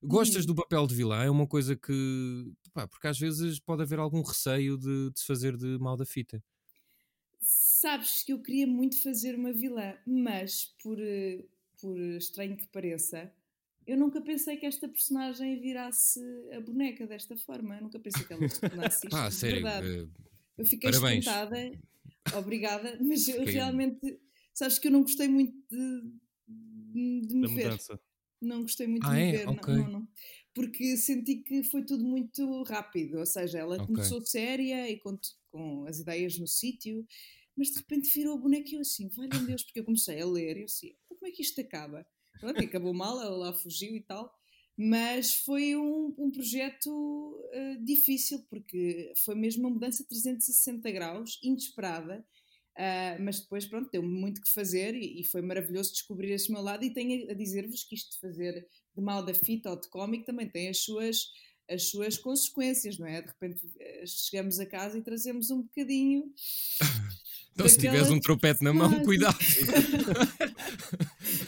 [0.02, 0.48] Gostas Uhum.
[0.48, 1.24] do papel de vilã?
[1.24, 2.54] É uma coisa que.
[2.74, 6.06] Pá, porque às vezes pode haver algum receio de, de se fazer de mal da
[6.06, 6.42] fita.
[7.84, 11.46] Sabes que eu queria muito fazer uma vilã, mas por, eh,
[11.80, 13.34] por estranho que pareça,
[13.88, 16.20] eu nunca pensei que esta personagem virasse
[16.52, 17.78] a boneca desta forma.
[17.78, 19.10] Eu nunca pensei que ela se tornasse isto.
[19.12, 19.56] Pá, a de sério.
[19.62, 19.88] verdade.
[19.88, 20.08] eh,
[20.58, 21.26] Eu fiquei parabéns.
[21.26, 21.72] espantada,
[22.36, 24.20] obrigada, mas eu Fiquei- realmente,
[24.54, 26.02] sabes que eu não gostei muito de,
[27.28, 27.64] de me Da ver.
[27.64, 28.02] mudança.
[28.42, 29.32] Não gostei muito Ah, de me é?
[29.32, 29.74] ver, não- Ok.
[29.74, 30.08] não, não.
[30.54, 33.86] Porque senti que foi tudo muito rápido, ou seja, ela Ok.
[33.86, 35.18] começou séria e com,
[35.50, 37.06] com as ideias no sítio,
[37.60, 39.10] mas de repente virou a boneca e eu assim,
[39.46, 42.06] Deus, porque eu comecei a ler e eu assim, "Então como é que isto acaba?
[42.40, 44.34] Pronto, acabou mal, ela lá fugiu e tal,
[44.78, 51.38] mas foi um, um projeto eh, difícil, porque foi mesmo uma mudança de 360 graus,
[51.44, 52.26] inesperada,
[52.82, 56.62] ah, mas depois, pronto, deu-me muito que fazer e, e foi maravilhoso descobrir esse meu
[56.62, 56.86] lado.
[56.86, 59.90] E tenho a, a dizer-vos que isto de fazer de mal da fita ou de
[59.90, 61.26] cómic também tem as suas,
[61.70, 63.22] as suas consequências, não é?
[63.22, 66.34] De repente eh, chegamos a casa e trazemos um bocadinho.
[67.60, 69.38] Então, se daquela tiveres um trompete na mão, cuidado.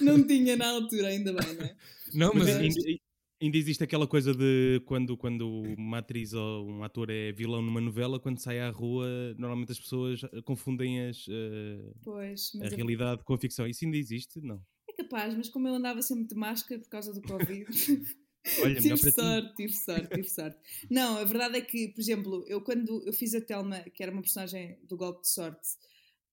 [0.01, 1.75] Não tinha na altura, ainda bem, não é?
[2.13, 2.57] Não, Mas mas.
[2.57, 2.99] ainda,
[3.41, 5.47] ainda existe aquela coisa de quando, quando
[5.77, 9.79] uma atriz ou um ator é vilão numa novela, quando sai à rua, normalmente as
[9.79, 13.65] pessoas confundem as, eh, Pois, a é- realidade com a ficção.
[13.67, 14.39] Isso ainda existe?
[14.41, 14.61] Não.
[14.89, 17.65] é capaz, mas como eu andava sempre de máscara por causa do Covid.
[18.63, 20.57] Olha, tive sorte, tive sorte, tive sorte.
[20.89, 24.11] Não, a verdade é que, por exemplo, eu quando eu fiz a Telma, que era
[24.11, 25.69] uma personagem do golpe de sorte,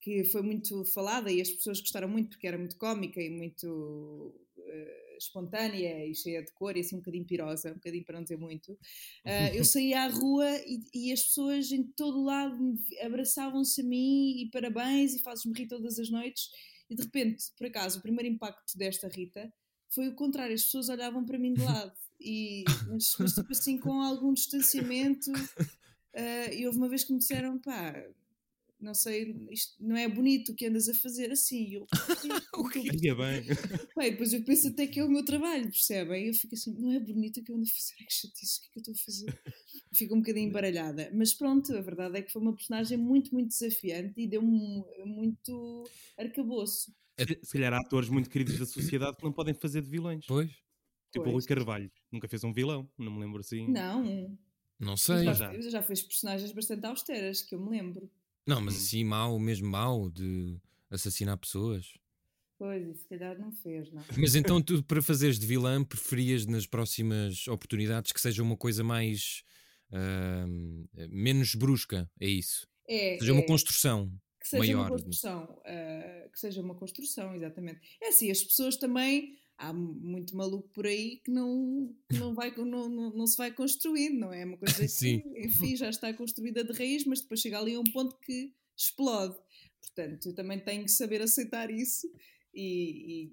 [0.01, 4.35] que foi muito falada e as pessoas gostaram muito porque era muito cómica e muito
[4.59, 8.23] eh, espontânea e cheia de cor e assim um bocadinho pirosa, um bocadinho para não
[8.23, 8.79] dizer muito.
[9.25, 13.85] Ah, eu saía à rua e, e as pessoas em todo o lado abraçavam-se a
[13.85, 16.51] mim e parabéns e fazes-me rir todas as noites.
[16.89, 19.53] E de repente, por acaso, o primeiro impacto desta Rita
[19.91, 23.79] foi o contrário, as pessoas olhavam para mim de lado e mas, mas tipo assim
[23.79, 25.31] com algum distanciamento
[26.15, 27.95] ah, e houve uma vez que me disseram pá,
[28.81, 31.65] não sei, isto não é bonito o que andas a fazer assim.
[31.69, 31.87] E Eu,
[32.55, 32.81] O quê?
[33.03, 33.43] Ia bem.
[33.97, 36.27] Bem, depois eu penso até que é o meu trabalho, percebem?
[36.29, 38.59] Eu fico assim, não é bonito o que eu ando a fazer, ai, que chatice,
[38.59, 39.43] o que é que eu estou a fazer?
[39.95, 41.11] Fico um bocadinho embaralhada.
[41.15, 45.85] Mas pronto, a verdade é que foi uma personagem muito, muito desafiante e deu-me muito
[46.17, 46.93] arcabouço.
[47.19, 50.25] Se- Se calhar há atores muito queridos da sociedade que não podem fazer de vilões.
[50.27, 50.51] Pois?
[51.11, 51.35] Tipo o Pois.
[51.35, 51.91] Rui Carvalho.
[52.13, 53.67] Nunca fez um vilão, não me lembro assim.
[53.69, 54.39] Não,
[54.79, 55.25] Não sei.
[55.25, 58.11] já, já fez personagens bastante austeras, que eu me lembro.
[58.49, 60.57] Não, mas assim, mau, mesmo mau, de
[60.91, 61.93] assassinar pessoas.
[62.59, 64.03] Pois, e se calhar não fez, não.
[64.19, 68.83] Mas então tu, para fazeres de vilã, preferias nas próximas oportunidades que seja uma coisa
[68.83, 69.45] mais.
[69.93, 72.67] ahm, menos brusca, é isso?
[72.89, 73.47] É, Seja uma é.
[73.47, 74.11] construção.
[74.41, 74.81] que seja maior.
[74.81, 77.81] uma construção, ah, que seja uma construção, exatamente.
[78.03, 82.89] É assim, as pessoas também há muito maluco por aí que não não vai não,
[82.89, 84.43] não, não se vai construindo, não é?
[84.43, 87.81] É uma coisa que, enfim, já está construída de raiz, mas depois chega ali a
[87.81, 89.37] um ponto que explode.
[89.81, 92.09] Portanto, eu também tenho que saber aceitar isso
[92.55, 92.63] e,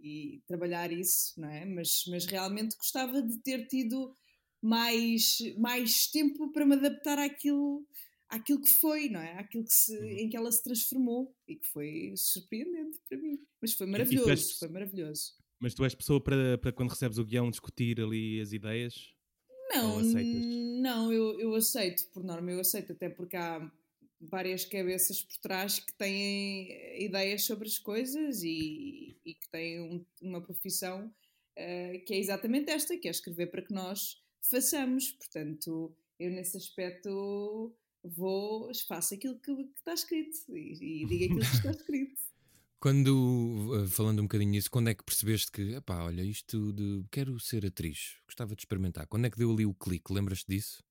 [0.01, 1.63] e- e trabalhar isso, não é?
[1.65, 4.13] Mas, mas realmente gostava de ter tido
[4.61, 7.85] mais, mais tempo para me adaptar àquilo,
[8.27, 9.37] àquilo que foi, não é?
[9.37, 10.07] Àquilo que se, Uhum.
[10.07, 13.39] em que ela se transformou e que foi surpreendente para mim.
[13.61, 15.33] Mas foi maravilhoso, foi maravilhoso.
[15.59, 19.13] Mas tu és pessoa para, para quando recebes o guião discutir ali as ideias?
[19.69, 19.99] Não,
[20.81, 23.69] não, eu, eu aceito, por norma, eu aceito, até porque há
[24.21, 30.05] várias cabeças por trás que têm ideias sobre as coisas e, e que têm um-
[30.21, 31.13] uma profissão
[31.55, 35.11] eh, que é exatamente esta, que é escrever para que nós façamos.
[35.11, 41.39] Portanto, eu nesse aspecto vou, faço aquilo que, que está escrito e, e digo aquilo
[41.39, 42.21] que está escrito.
[42.79, 47.03] Quando, eh, falando um bocadinho nisso, quando é que percebeste que, epá, olha, isto de
[47.11, 49.07] quero ser atriz, gostava de experimentar.
[49.07, 50.13] Quando é que deu ali o clique?
[50.13, 50.83] Lembras-te disso?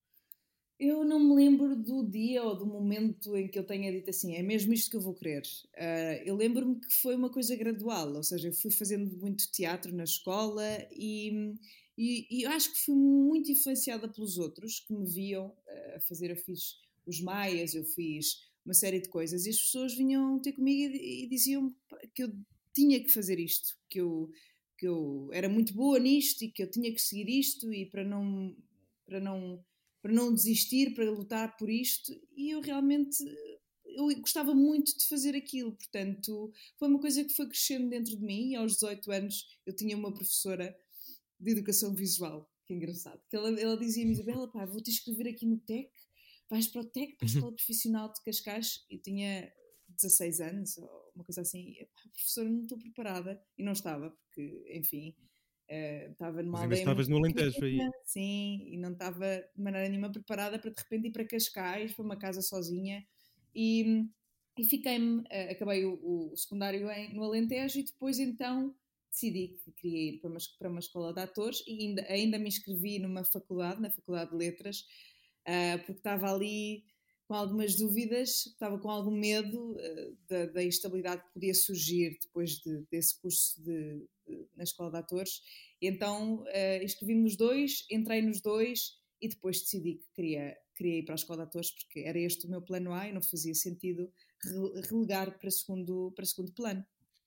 [0.79, 4.35] Eu não me lembro do dia ou do momento em que eu tenha dito assim,
[4.35, 5.42] é mesmo isto que eu vou querer.
[5.77, 9.94] Ah, eu lembro-me que foi uma coisa gradual, ou seja, eu fui fazendo muito teatro
[9.94, 11.55] na escola e,
[11.97, 16.31] e, e acho que fui muito influenciada pelos outros que me viam ah, a fazer.
[16.31, 20.53] Eu fiz os Maias, eu fiz uma série de coisas e as pessoas vinham ter
[20.53, 21.74] comigo e, diziam
[22.14, 22.33] que eu
[22.74, 24.31] tinha que fazer isto, que eu,
[24.79, 28.05] que eu era muito boa nisto e que eu tinha que seguir isto e para
[28.05, 28.57] não.
[29.07, 29.62] Para não
[30.00, 33.16] para não desistir, para lutar por isto, e eu realmente
[33.96, 38.22] eu gostava muito de fazer aquilo, portanto, foi uma coisa que foi crescendo dentro de
[38.22, 40.77] mim, e aos 18 anos eu tinha uma professora
[41.40, 45.46] de educação visual, que é engraçado, que ela, ela dizia-me, Isabela, pá, vou-te inscrever aqui
[45.46, 45.90] no TEC,
[46.55, 49.53] vais para o TEC, para a Escola Profissional de Cascais, eu tinha
[49.88, 54.11] 16 anos, ou uma coisa assim, e, pá, professora, não estou preparada, e não estava,
[54.11, 55.14] porque, enfim,
[55.69, 57.79] eh, estava numa Mas aldeia estavas no Alentejo aí.
[58.05, 62.05] Sim, e não estava de maneira nenhuma preparada para de repente ir para Cascais, para
[62.05, 63.05] uma casa sozinha.
[63.55, 64.05] E,
[64.59, 68.75] e fiquei-me, eh, acabei o, o secundário em- no Alentejo e depois então
[69.11, 72.49] decidi que queria ir para uma, para uma escola de atores e ainda, ainda me
[72.49, 74.85] inscrevi numa faculdade, na Faculdade de Letras,
[75.46, 76.85] ah, porque estava ali
[77.26, 82.59] com algumas dúvidas, estava com algum medo eh, da, da instabilidade que podia surgir depois
[82.61, 85.40] de- desse curso de- de- na escola de atores.
[85.80, 90.98] E então eh, inscrevi-me nos dois, entrei nos dois e depois decidi que queria, queria
[90.98, 93.22] ir para a escola de atores porque era este o meu plano A e não
[93.22, 96.85] fazia sentido re- relegar para segundo, para segundo plano.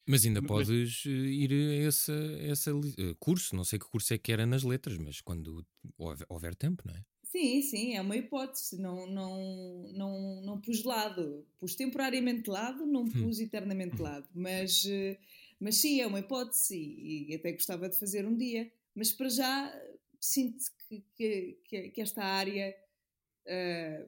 [0.07, 2.11] Mas ainda podes eh, ir a esse,
[2.51, 5.65] esse li- eh, curso, não sei que curso é que era nas letras, mas quando
[5.97, 7.03] houver, houver tempo, não é?
[7.29, 8.79] Sim, sim, é uma hipótese.
[8.81, 11.45] Não, não, não, não pus de lado.
[11.59, 14.27] Pus temporariamente de lado, não pus eternamente de lado.
[14.33, 15.17] Mas, eh,
[15.59, 18.71] mas sim, é uma hipótese e, e até gostava de fazer um dia.
[18.95, 19.81] Mas para já
[20.19, 22.75] sinto que, que, que- esta área
[23.45, 24.07] eh,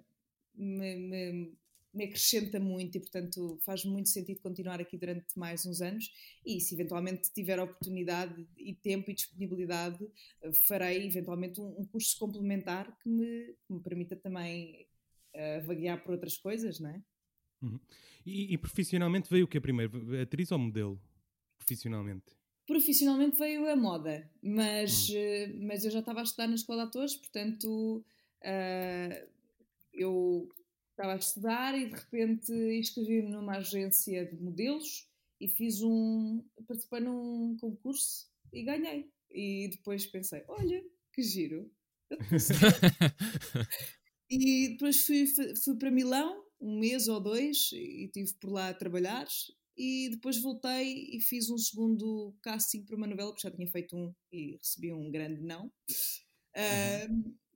[0.55, 1.53] me, me,
[1.93, 6.11] me acrescenta muito e, portanto, faz muito sentido continuar aqui durante mais uns anos.
[6.45, 10.07] E se eventualmente tiver oportunidade e tempo e disponibilidade,
[10.41, 14.87] eh, farei eventualmente um, um curso complementar que me, que me permita também
[15.33, 17.01] eh, vaguear por outras coisas, não é?
[18.25, 20.21] E, e profissionalmente veio o que primeiro?
[20.21, 21.01] Atriz ou modelo?
[21.57, 22.37] Profissionalmente.
[22.65, 26.89] Profissionalmente veio a moda, mas, eh, mas eu já estava a estudar na escola de
[26.89, 28.05] atores, portanto
[28.43, 29.27] ah,
[29.91, 30.47] eu
[30.99, 35.07] estava a estudar e de repente inscrevi-me numa agência de modelos
[35.39, 36.43] e fiz um.
[36.67, 39.09] participei num concurso e ganhei.
[39.31, 40.83] E depois pensei, olha,
[41.13, 41.71] que giro.
[44.31, 48.73] E depois fui, fui para Milão, um mês ou dois, e estive por lá a
[48.75, 49.27] trabalhar.
[49.75, 53.97] E depois voltei e fiz um segundo casting para uma novela, porque já tinha feito
[53.97, 55.71] um e recebi um grande não.
[56.55, 57.07] Ah,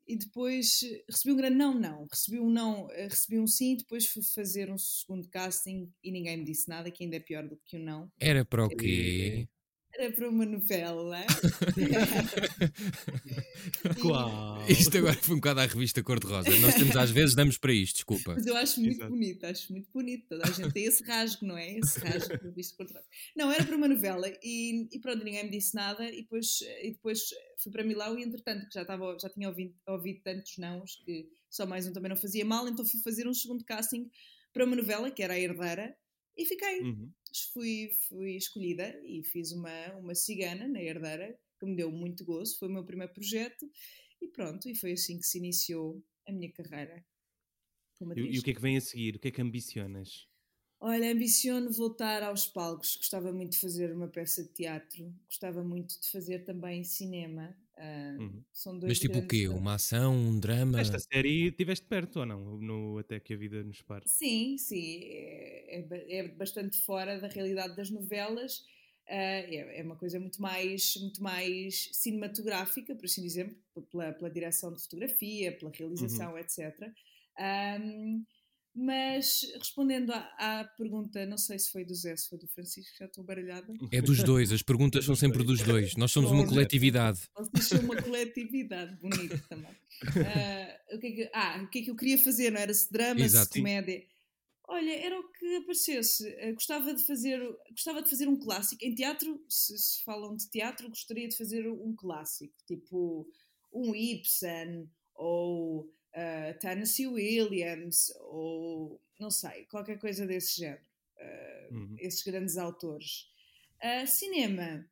[0.08, 2.08] e depois eh, recebi um grande não, não.
[2.12, 6.38] Recebi um não, eh, recebi um sim, depois fui fazer um segundo casting e ninguém
[6.38, 8.12] me disse nada, que ainda é pior do que o não.
[8.20, 9.48] Era para o quê?
[9.96, 11.24] Era para uma novela.
[14.02, 14.66] Qual?
[14.68, 16.50] Isto agora foi um bocado à revista Cor-de-Rosa.
[16.60, 18.34] Nós temos às vezes damos para isto, desculpa.
[18.34, 19.12] Mas eu acho muito Exato.
[19.12, 20.30] bonito, acho muito bonito.
[20.30, 21.78] Toda a gente tem esse rasgo, não é?
[21.78, 23.06] Esse rasgo por visto por trás.
[23.36, 26.90] Não, era para uma novela e, e pronto, ninguém me disse nada e depois, e
[26.92, 27.20] depois
[27.58, 31.30] fui para Milão e entretanto que já, estava, já tinha ouvido, ouvido tantos nãos que
[31.50, 34.10] só mais um também não fazia mal, então fui fazer um segundo casting
[34.52, 35.96] para uma novela que era a Herdeira
[36.36, 36.82] e fiquei.
[36.82, 37.12] Uhum.
[37.54, 42.58] Fui, fui escolhida e fiz uma, uma cigana na Herdeira que me deu muito gozo,
[42.60, 43.70] foi o meu primeiro projeto
[44.22, 47.04] e pronto, e foi assim que se iniciou a minha carreira.
[48.16, 49.16] E, e o que é que vem a seguir?
[49.16, 50.28] O que é que ambicionas?
[50.80, 52.96] Olha, ambiciono voltar aos palcos.
[52.98, 55.14] Gostava muito de fazer uma peça de teatro.
[55.26, 57.58] Gostava muito de fazer também cinema.
[57.78, 58.44] Ah, Uhum.
[58.52, 59.48] São dois Mas tipo o grandes- quê?
[59.50, 60.80] Uma ação, um drama?
[60.84, 62.58] Esta série estiveste perto ou não?
[62.60, 64.06] No Até que a Vida nos pare.
[64.06, 65.00] Sim, sim.
[65.06, 68.64] É, é é bastante fora da realidade das novelas.
[69.08, 73.58] Ah, é, é uma coisa muito mais, muito mais cinematográfica, por assim dizer,
[73.92, 76.94] pela, pela direção de fotografia, pela realização, etc.
[77.38, 78.24] Ahm,
[78.76, 82.96] mas respondendo à, à pergunta, não sei se foi do Zé, se foi do Francisco,
[82.98, 83.72] já estou baralhada.
[83.92, 85.96] É dos dois, as perguntas são sempre dos dois.
[85.96, 87.22] Nós somos uma coletividade.
[87.38, 89.76] Vocês são uma coletividade, bonito também.
[90.26, 92.52] Ah, o, que é que, ah, o que é que eu queria fazer?
[92.52, 93.54] Não era se drama, Exato.
[93.54, 94.04] se comédia.
[94.68, 96.28] Olha, era o que aparecesse.
[96.40, 98.84] Ah, gostava, de fazer, gostava de fazer um clássico.
[98.84, 103.28] Em teatro, se, se falam de teatro, gostaria de fazer um clássico, tipo
[103.72, 110.84] um Ibsen ou ah, Tennessee Williams ou não sei, qualquer coisa desse género.
[111.20, 111.96] Ah, Uhum.
[111.98, 113.32] esses grandes autores.
[113.82, 114.88] Ah, cinema,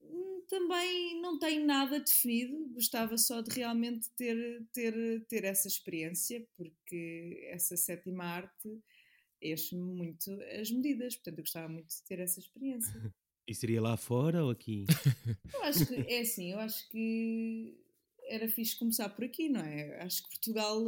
[0.00, 6.46] hum, também não tenho nada definido, gostava só de realmente ter, ter, ter essa experiência,
[6.56, 8.80] porque essa sétima arte
[9.40, 12.92] enche-me muito as medidas, portanto eu gostava muito de ter essa experiência.
[13.44, 14.86] E seria lá fora ou aqui?
[15.52, 17.76] Eu acho que é assim, eu acho que
[18.32, 20.00] era fixe começar por aqui, não é?
[20.00, 20.82] Acho que Portugal,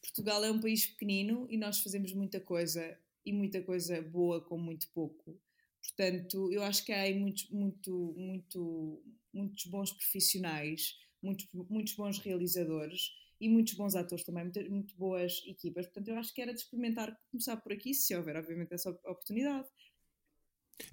[0.00, 4.56] Portugal é um país pequenino e nós fazemos muita coisa e muita coisa boa com
[4.56, 5.36] muito pouco.
[5.82, 9.02] Portanto, eu acho que há aí muitos, muito, muito,
[9.32, 15.42] muitos bons profissionais, muitos, muitos bons realizadores e muitos bons atores também, muito, muito boas
[15.46, 15.86] equipas.
[15.86, 19.66] Portanto, eu acho que era de experimentar começar por aqui, se houver, obviamente, essa oportunidade.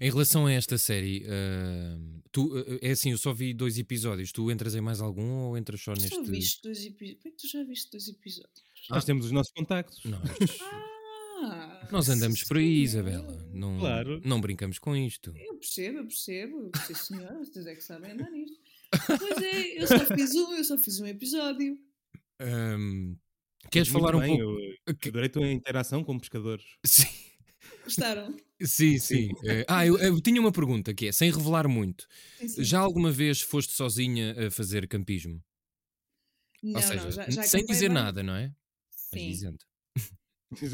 [0.00, 1.98] Em relação a esta série, ah,
[2.32, 4.32] tu, ah, é assim, eu só vi dois episódios.
[4.32, 6.08] Tu entras em mais algum ou entras só neste?
[6.14, 7.22] Só viste dois episódios.
[7.22, 8.62] Como é que tu já viste dois episódios?
[8.90, 10.02] Nós temos os nossos contactos.
[10.04, 10.20] Nós,
[11.40, 13.48] Ah, nós andamos por aí, Isabela.
[13.52, 14.20] Não, Claro.
[14.24, 15.32] não brincamos com isto.
[15.36, 16.70] Eu percebo, eu percebo.
[16.86, 18.58] Sim, senhora, vocês é que sabem andar nisto.
[19.06, 21.78] Pois é, eu só fiz um, eu só fiz um episódio.
[22.40, 23.14] Ahm,
[23.70, 24.60] queres Muito falar um bem, pouco?
[24.86, 26.64] Eu Que- adorei a tua interação com pescadores.
[26.84, 27.06] Sim,
[27.88, 28.36] Gostaram?
[28.64, 28.98] sim.
[28.98, 29.28] sim.
[29.44, 32.06] Eh, ah, eu, eu tinha uma pergunta que é, sem revelar muito,
[32.38, 32.64] Sim, sim.
[32.64, 35.42] já alguma vez foste sozinha a fazer campismo?
[36.62, 38.48] Não, Ou seja, não, já, já sem dizer várias- nada, não é?
[39.12, 39.30] Mas Sim.
[39.30, 39.58] dizendo.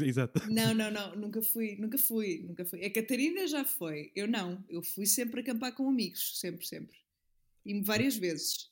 [0.07, 0.41] Exato.
[0.51, 2.83] Não, não, não, nunca fui, nunca fui, nunca fui.
[2.83, 4.63] A Catarina já foi, eu não.
[4.69, 6.97] Eu fui sempre acampar com amigos, sempre, sempre.
[7.65, 8.69] E várias vezes.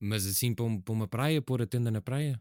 [0.00, 2.40] Mas assim para, um- para uma praia, pôr a tenda na praia?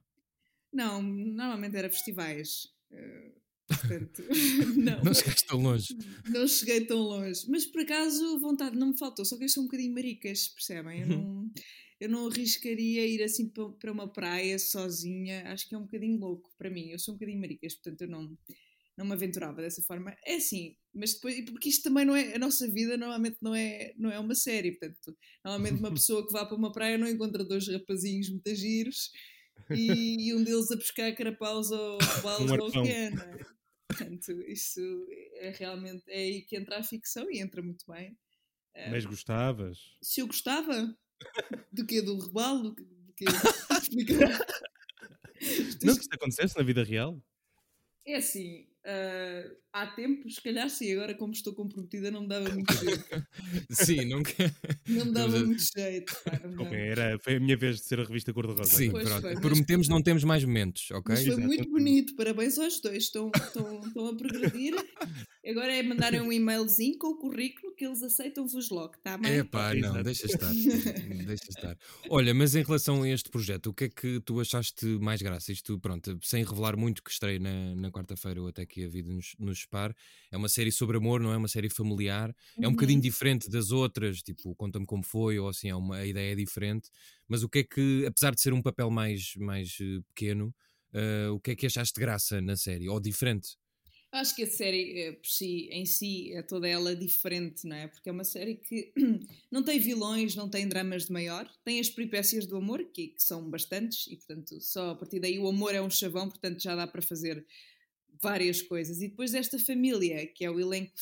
[0.71, 2.67] Não, normalmente era festivais.
[2.91, 3.31] eh,
[3.67, 4.23] portanto,
[4.77, 5.03] não.
[5.03, 5.97] Não chegaste tão longe.
[6.27, 9.63] Não cheguei tão longe, mas por acaso vontade não me faltou, só que eu sou
[9.63, 11.01] um bocadinho maricas, percebem?
[11.01, 11.51] Eu não,
[11.99, 16.19] eu não arriscaria ir assim pa- para uma praia sozinha, acho que é um bocadinho
[16.19, 16.89] louco para mim.
[16.89, 18.37] Eu sou um bocadinho maricas, portanto eu não,
[18.97, 20.15] não me aventurava dessa forma.
[20.25, 23.93] É assim, mas depois, porque isto também não é, a nossa vida normalmente não é,
[23.97, 27.43] não é uma série, portanto, normalmente uma pessoa que vá para uma praia não encontra
[27.43, 29.09] dois rapazinhos muito giros
[29.69, 32.83] e, e um deles a pescar carapaus ou o arpão.
[32.83, 33.37] que é, é?
[33.87, 34.81] Portanto, isso
[35.35, 38.17] é realmente é aí que entra a ficção e entra muito bem.
[38.89, 39.77] Mas gostavas?
[40.01, 40.97] Se eu gostava
[41.71, 43.25] do que do rebalo, do que, do que
[43.81, 44.45] explica-
[45.83, 47.21] Não que isto acontecesse na vida real?
[48.05, 49.43] É assim, ah,
[49.73, 53.05] há tempos, se calhar sim, agora como estou comprometida não me dava muito jeito.
[53.71, 54.33] Sim, nunca.
[54.87, 56.13] Não me dava Mas, muito jeito.
[56.25, 56.75] pá, não me Ok, dava.
[56.75, 58.65] era, foi a minha vez de ser a revista Cor-de-Rosa.
[58.75, 59.21] Sim, Pois pronto.
[59.21, 61.03] foi, mas- Prometemos não temos mais momentos, ok?
[61.15, 61.47] Mas foi Exato.
[61.47, 64.73] muito bonito, parabéns aos dois, estão, estão, estão a progredir.
[65.45, 69.39] Agora é mandarem um e-mailzinho com o currículo, que eles aceitam-vos logo, está bem?
[69.39, 70.03] É pá, não, Exato.
[70.03, 70.51] deixa estar.
[71.27, 71.77] deixa estar.
[72.09, 75.51] Olha, mas em relação a este projeto, o que é que tu achaste mais graça?
[75.51, 79.11] Isto, pronto, sem revelar muito que estreia na, na quarta-feira ou até que a vida
[79.11, 79.93] nos, nos separe,
[80.31, 81.37] é uma série sobre amor, não é?
[81.37, 82.71] Uma série familiar, é um Uhum.
[82.71, 86.35] bocadinho diferente das outras, tipo, conta-me como foi, ou assim, é uma, a ideia é
[86.35, 86.89] diferente,
[87.27, 90.53] mas o que é que, apesar de ser um papel mais, mais eh, pequeno,
[90.93, 92.89] eh, o que é que achaste de graça na série?
[92.89, 93.57] Ou diferente?
[94.11, 97.87] Acho que a série eh, por si, em si é toda ela diferente, não é?
[97.87, 98.93] Porque é uma série que
[99.51, 103.23] não tem vilões, não tem dramas de maior, tem as peripécias do amor, que, que
[103.23, 106.75] são bastantes, e portanto só a partir daí o amor é um chavão, portanto já
[106.75, 107.43] dá para fazer
[108.21, 109.01] várias coisas.
[109.01, 110.93] E depois desta família, que é o elenco,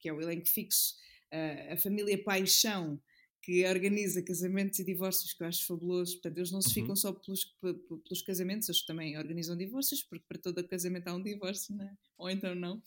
[0.00, 0.94] que é o elenco fixo,
[1.30, 3.00] eh, a família Paixão,
[3.42, 6.14] que organiza casamentos e divórcios, que eu acho fabuloso.
[6.14, 6.74] Portanto, eles não se Uhum.
[6.74, 11.08] ficam só pelos, pe- pe- pelos casamentos, eles também organizam divórcios, porque para todo casamento
[11.08, 11.92] há um divórcio, não é?
[12.16, 12.82] ou então não.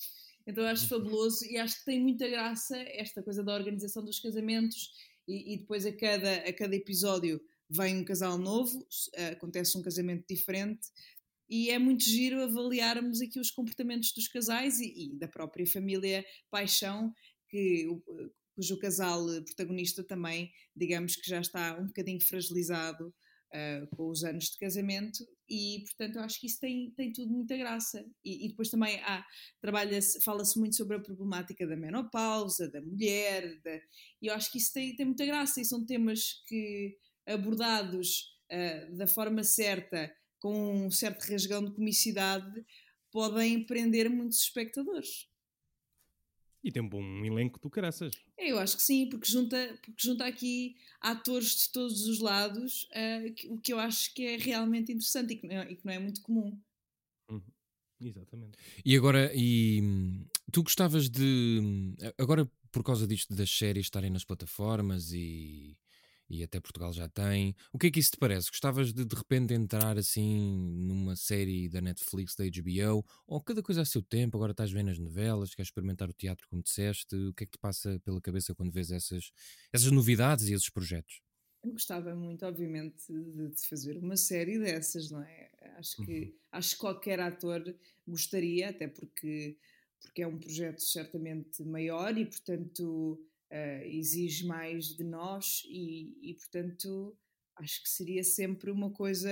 [0.48, 4.18] Então eu acho fabuloso e acho que tem muita graça esta coisa da organização dos
[4.20, 4.92] casamentos
[5.28, 8.88] e, e depois a cada, a cada episódio vem um casal novo,
[9.34, 10.88] acontece um casamento diferente
[11.50, 16.26] e é muito giro avaliarmos aqui os comportamentos dos casais e, e da própria família
[16.50, 17.14] Paixão,
[17.50, 18.02] que, o-
[18.56, 23.14] cujo casal eh, protagonista também, digamos que já está um bocadinho fragilizado
[23.54, 27.32] ah, com os anos de casamento e, portanto, eu acho que isso tem, tem tudo
[27.32, 28.04] muita graça.
[28.24, 29.24] E, e depois também há,
[29.62, 33.80] trabalha-se, fala-se muito sobre a problemática da menopausa, da mulher, da-
[34.22, 38.90] e eu acho que isso tem, tem muita graça e são temas que, abordados ah,
[38.98, 42.65] da forma certa, com um certo rasgão de comicidade,
[43.12, 45.28] podem prender muitos espectadores.
[46.63, 48.13] E tem um bom elenco do caraças.
[48.38, 52.88] É, Eu acho que sim, porque junta, porque junta aqui atores de todos os lados,
[52.93, 55.76] ah, que- o que eu acho que é realmente interessante e que não é, e
[55.76, 56.60] que não é muito comum.
[58.00, 58.58] Exatamente.
[58.86, 61.60] E agora, e hum, tu gostavas de.
[61.63, 65.76] hum, Agora, por causa disto das séries estarem nas plataformas e,
[66.30, 68.50] e até Portugal já tem, o que é que isso te parece?
[68.50, 73.82] Gostavas de de repente entrar assim numa série da Netflix, da HBO, ou cada coisa
[73.82, 74.38] a seu tempo?
[74.38, 77.16] Agora estás vendo as novelas, queres experimentar o teatro como disseste?
[77.16, 79.32] O que é que te passa pela cabeça quando vês essas,
[79.74, 81.22] essas novidades e esses projetos?
[81.63, 85.50] Eu gostava muito, obviamente, de, de fazer uma série dessas, não é?
[85.78, 87.76] Acho que, acho que qualquer ator
[88.08, 89.58] gostaria, até porque,
[90.00, 93.20] porque é um projeto certamente maior e, portanto,
[93.52, 97.18] ah, exige mais de nós e, e, portanto,
[97.58, 99.30] acho que seria sempre uma coisa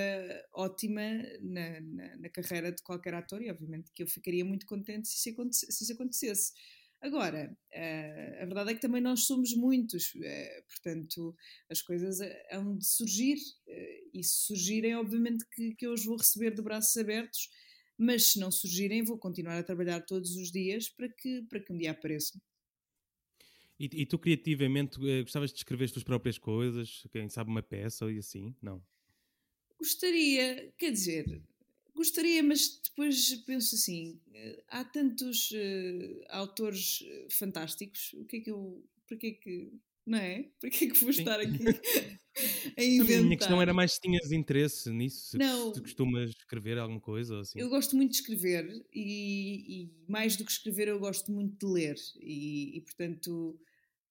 [0.54, 1.02] ótima
[1.42, 5.30] na, na, na carreira de qualquer ator e, obviamente, que eu ficaria muito contente se
[5.30, 6.54] isso, se isso acontecesse.
[7.02, 11.36] Agora, ah, a verdade é que também nós somos muitos, eh, portanto,
[11.70, 12.20] as coisas
[12.52, 13.38] hão de surgir,
[14.14, 17.50] e se surgirem, obviamente que, que eu os vou receber de braços abertos,
[17.98, 21.74] mas se não surgirem, vou continuar a trabalhar todos os dias para que, para que
[21.74, 22.42] um dia apareçam.
[23.80, 27.06] E, e tu criativamente eh, gostavas de escrever as tuas próprias coisas?
[27.12, 28.56] Quem sabe uma peça ou assim?
[28.62, 28.82] Não.
[29.78, 31.42] Gostaria, quer dizer,
[31.94, 38.52] gostaria, mas depois penso assim: eh, há tantos eh, autores fantásticos, o que é que
[38.52, 38.84] eu.
[39.08, 39.72] Para que é que.
[40.06, 40.50] Não é?
[40.60, 41.20] Para que é que vou Sim.
[41.22, 41.64] estar aqui
[42.78, 43.24] a A inventar?
[43.24, 45.72] minha questão era mais se tinhas interesse nisso, se Não.
[45.72, 47.60] tu costumas escrever alguma coisa assim.
[47.60, 51.72] Eu gosto muito de escrever e, e mais do que escrever, eu gosto muito de
[51.74, 53.60] ler e, e, portanto,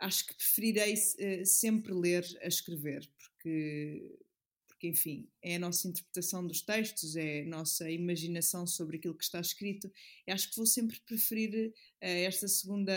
[0.01, 4.19] acho que preferirei eh, sempre ler a escrever, porque,
[4.67, 9.25] porque, enfim, é a nossa interpretação dos textos, é a nossa imaginação sobre aquilo que
[9.25, 9.91] está escrito.
[10.27, 12.93] E acho que vou sempre preferir eh, esta, segunda,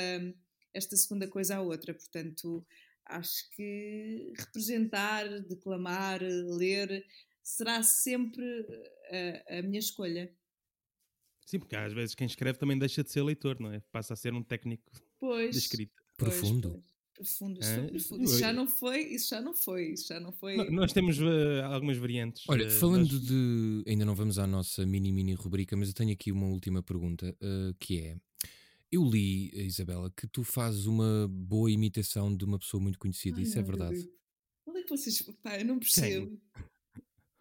[0.74, 2.66] esta segunda coisa à outra, portanto,
[3.10, 7.06] acho que representar, declamar, ler
[7.44, 8.44] será sempre
[9.50, 10.32] a, a minha escolha.
[11.46, 13.80] Sim, porque às vezes quem escreve também deixa de ser leitor, não é?
[13.92, 15.52] Passa a ser um técnico Pois.
[15.52, 15.94] de escrita.
[16.18, 16.72] pois, Profundo.
[16.72, 16.98] pois.
[17.18, 18.24] Profundo, É, profundo.
[18.26, 20.56] Isso já não foi, isso já não foi, isso já não foi.
[20.56, 22.44] No- Nós temos eh, algumas variantes.
[22.48, 23.84] Olha, eh, falando nós- de.
[23.88, 27.36] Ainda não vamos à nossa mini, mini rubrica, mas eu tenho aqui uma última pergunta
[27.42, 28.18] eh, que é.
[28.92, 33.38] Eu li, Isabela, que tu fazes uma boa imitação de uma pessoa muito conhecida.
[33.38, 34.10] Ai, Isso é verdade?
[34.66, 35.22] Onde é que vocês.
[35.44, 36.40] Pá, eu não percebo.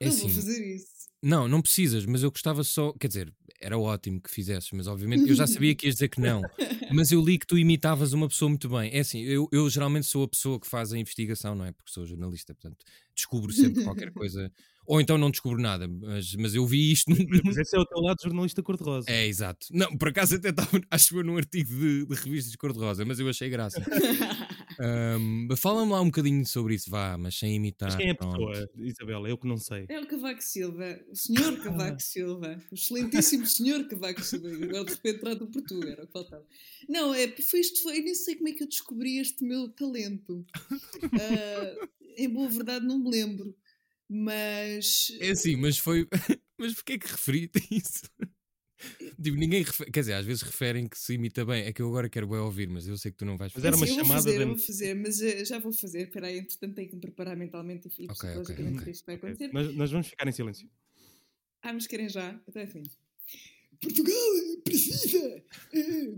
[0.01, 1.07] É não assim, vou fazer isso.
[1.23, 2.93] Não, não precisas, mas eu gostava só.
[2.93, 6.21] Quer dizer, era ótimo que fizesses, mas obviamente eu já sabia que ias dizer que
[6.21, 6.43] não.
[6.95, 8.93] Mas eu li que tu imitavas uma pessoa muito bem.
[8.95, 11.73] É assim, eu, eu geralmente sou a pessoa que faz a investigação, não é?
[11.73, 14.53] Porque sou jornalista, portanto descubro sempre qualquer coisa.
[14.87, 17.11] Ou então não descubro nada, mas, mas eu vi isto.
[17.45, 19.11] Mas esse é o teu lado jornalista cor-de-rosa.
[19.11, 19.67] É, exato.
[19.73, 23.19] Não, por acaso até estava, acho eu, num artigo de, de revistas de cor-de-rosa, mas
[23.19, 23.83] eu achei graça.
[24.79, 27.89] Ahm, Fala-me lá um bocadinho sobre isso, vá, mas sem imitar.
[27.89, 28.47] Mas quem é a pronto.
[28.47, 29.29] pessoa, Isabela?
[29.29, 29.87] Eu que não sei.
[29.89, 34.49] É o Cavaco Silva, o senhor Cavaco Silva, o excelentíssimo senhor Cavaco Silva.
[34.49, 36.45] Agora de repente trata por tu, era o que faltava.
[36.89, 39.69] Não, é, foi isto, foi, eu nem sei como é que eu descobri este meu
[39.71, 40.45] talento.
[41.05, 43.55] Ah, em boa verdade, não me lembro.
[44.09, 46.07] Mas É assim, mas foi.
[46.59, 48.03] mas porquê é que referiste isso?
[49.23, 49.91] Tipo, ninguém refere...
[49.91, 51.65] Quer dizer, às vezes referem que se imita bem.
[51.65, 53.65] É que eu agora quero bem ouvir, mas eu sei que tu não vais Mas
[53.65, 53.67] fazer.
[53.69, 56.03] era uma Sim, eu vou chamada fazer, eu vou fazer, mas eh, já vou fazer.
[56.07, 58.85] Espera aí, entretanto tenho que me preparar mentalmente e Ok, ok, psicologicamente ok.
[58.85, 59.53] que isto vai Ok, acontecer.
[59.53, 60.71] Nós, nós vamos ficar em silêncio.
[61.63, 62.39] Ah, mas querem já?
[62.47, 62.83] Então assim.
[63.81, 64.17] Portugal
[64.65, 66.15] precisa eh,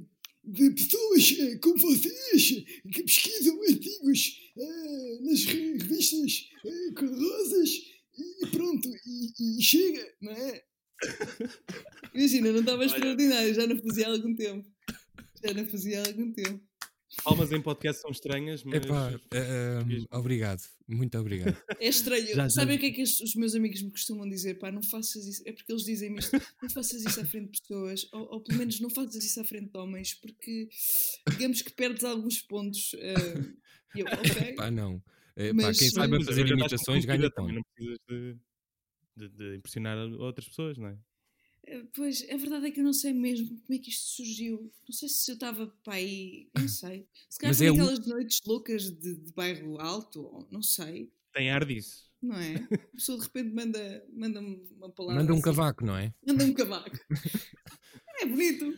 [0.52, 7.70] de pessoas eh, como vocês que pesquisam artigos eh, nas re- revistas eh, cor-de-rosas
[8.18, 10.64] e pronto, e, e chega, não é?
[12.14, 14.68] Imagina, não estava extraordinário, já não fazia há algum tempo.
[15.44, 16.67] Já não fazia há algum tempo.
[17.24, 18.84] Palmas em podcast são estranhas, mas.
[18.84, 21.56] Epá, ahm, obrigado, muito obrigado.
[21.80, 22.26] É estranho.
[22.28, 22.50] Já, já.
[22.50, 24.58] Sabem o que é que os meus amigos me costumam dizer?
[24.58, 25.42] Pá, não faças isso.
[25.46, 26.32] É porque eles dizem-me isto.
[26.62, 28.06] Não faças isso à frente de pessoas.
[28.12, 30.14] Ou, ou pelo menos não faças isso à frente de homens.
[30.14, 30.68] Porque
[31.30, 32.92] digamos que perdes alguns pontos.
[33.94, 34.54] e eu, ok.
[34.54, 35.02] Pá, não.
[35.36, 37.54] Eh, pá, Mas- quem saiba fazer imitações ganha comprometida também, ponto.
[37.54, 37.98] Não precisas
[39.16, 40.98] de, de- de impressionar outras pessoas, não é?
[41.94, 44.72] Pois, a verdade é que eu não sei mesmo como é que isto surgiu.
[44.88, 46.48] Não sei se eu estava para aí.
[46.56, 47.06] Não sei.
[47.28, 50.20] Se calhar foi é um- aquelas noites loucas de, de bairro alto.
[50.22, 51.12] Ou, não sei.
[51.32, 52.08] Tem ar disso.
[52.20, 52.54] Não é?
[52.56, 55.20] A pessoa de repente manda, manda uma palavra.
[55.22, 55.44] Manda um assim.
[55.44, 56.12] cavaco, não é?
[56.26, 56.98] Manda um cavaco.
[58.20, 58.76] É bonito.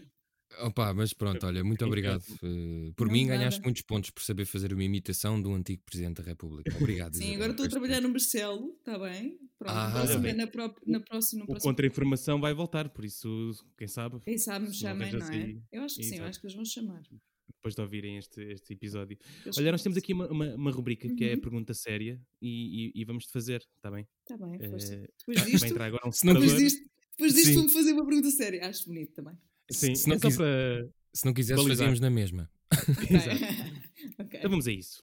[0.62, 2.22] Opa, mas pronto, olha, muito obrigado.
[2.42, 3.38] eh, por Não, mim nada.
[3.38, 6.76] ganhaste muitos pontos por saber fazer uma imitação do antigo Presidente da República.
[6.76, 7.14] Obrigado.
[7.14, 9.38] Sim, Isabel, agora estou a trabalhar no Marcelo, está bem?
[9.58, 10.34] Pronto, Ah, na próxima, bem.
[10.34, 10.44] na,
[10.86, 15.12] na próxima, O contra-informação vai voltar, por isso, quem sabe, Quem sabe me não chamem,
[15.12, 15.56] não arranjas é?
[15.72, 17.02] Eu acho que sim, eu acho que eles vão chamar.
[17.48, 19.18] depois de ouvirem este, este episódio.
[19.58, 21.40] Olha, nós temos aqui uma, uma, uma rubrica que é a Uhum.
[21.40, 24.06] pergunta séria e, e, e vamos-te fazer, está bem?
[24.22, 24.54] Está bem.
[24.54, 26.80] Eh, Depois disto, agora um não depois disto,
[27.10, 28.66] depois disto vou-me fazer uma pergunta séria.
[28.66, 29.34] Acho bonito também.
[29.70, 30.88] Sim, Se não é quis- para...
[31.12, 31.76] Se não quisesse, Balizar.
[31.76, 32.50] fazíamos na mesma.
[33.10, 33.40] Exato.
[34.18, 34.38] Ok.
[34.38, 35.02] Então vamos a isso.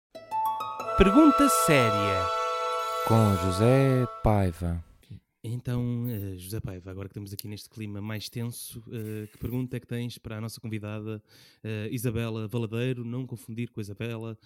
[0.96, 2.26] Pergunta séria
[3.06, 4.84] com José Paiva.
[5.42, 9.76] Então, eh, José Paiva, agora que estamos aqui neste clima mais tenso, eh, que pergunta
[9.76, 11.22] é que tens para a nossa convidada
[11.64, 14.36] eh, Isabela Valadeiro, não confundir com a Isabela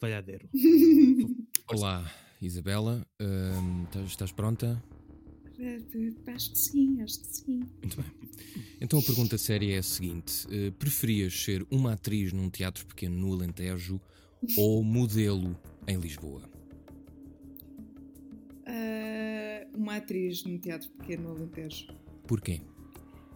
[0.00, 0.48] Valhadeiro?
[1.68, 2.10] Olá,
[2.42, 3.06] Isabela.
[3.20, 4.82] ahm, estás, estás pronta?
[6.26, 7.60] Acho que sim, acho que sim.
[7.82, 8.10] Muito bem.
[8.80, 13.16] Então a pergunta séria é a seguinte: eh, preferias ser uma atriz num teatro pequeno
[13.18, 14.00] no Alentejo
[14.56, 16.48] ou modelo em Lisboa?
[18.66, 21.86] Ah, uma atriz no teatro pequeno no Alentejo.
[22.26, 22.60] Porquê?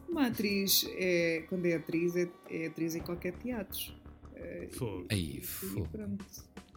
[0.09, 3.93] Uma atriz, é, quando é atriz, é, é atriz em qualquer teatro.
[4.71, 5.07] Fogo.
[5.11, 5.89] Aí, E fogo.
[5.91, 6.25] pronto.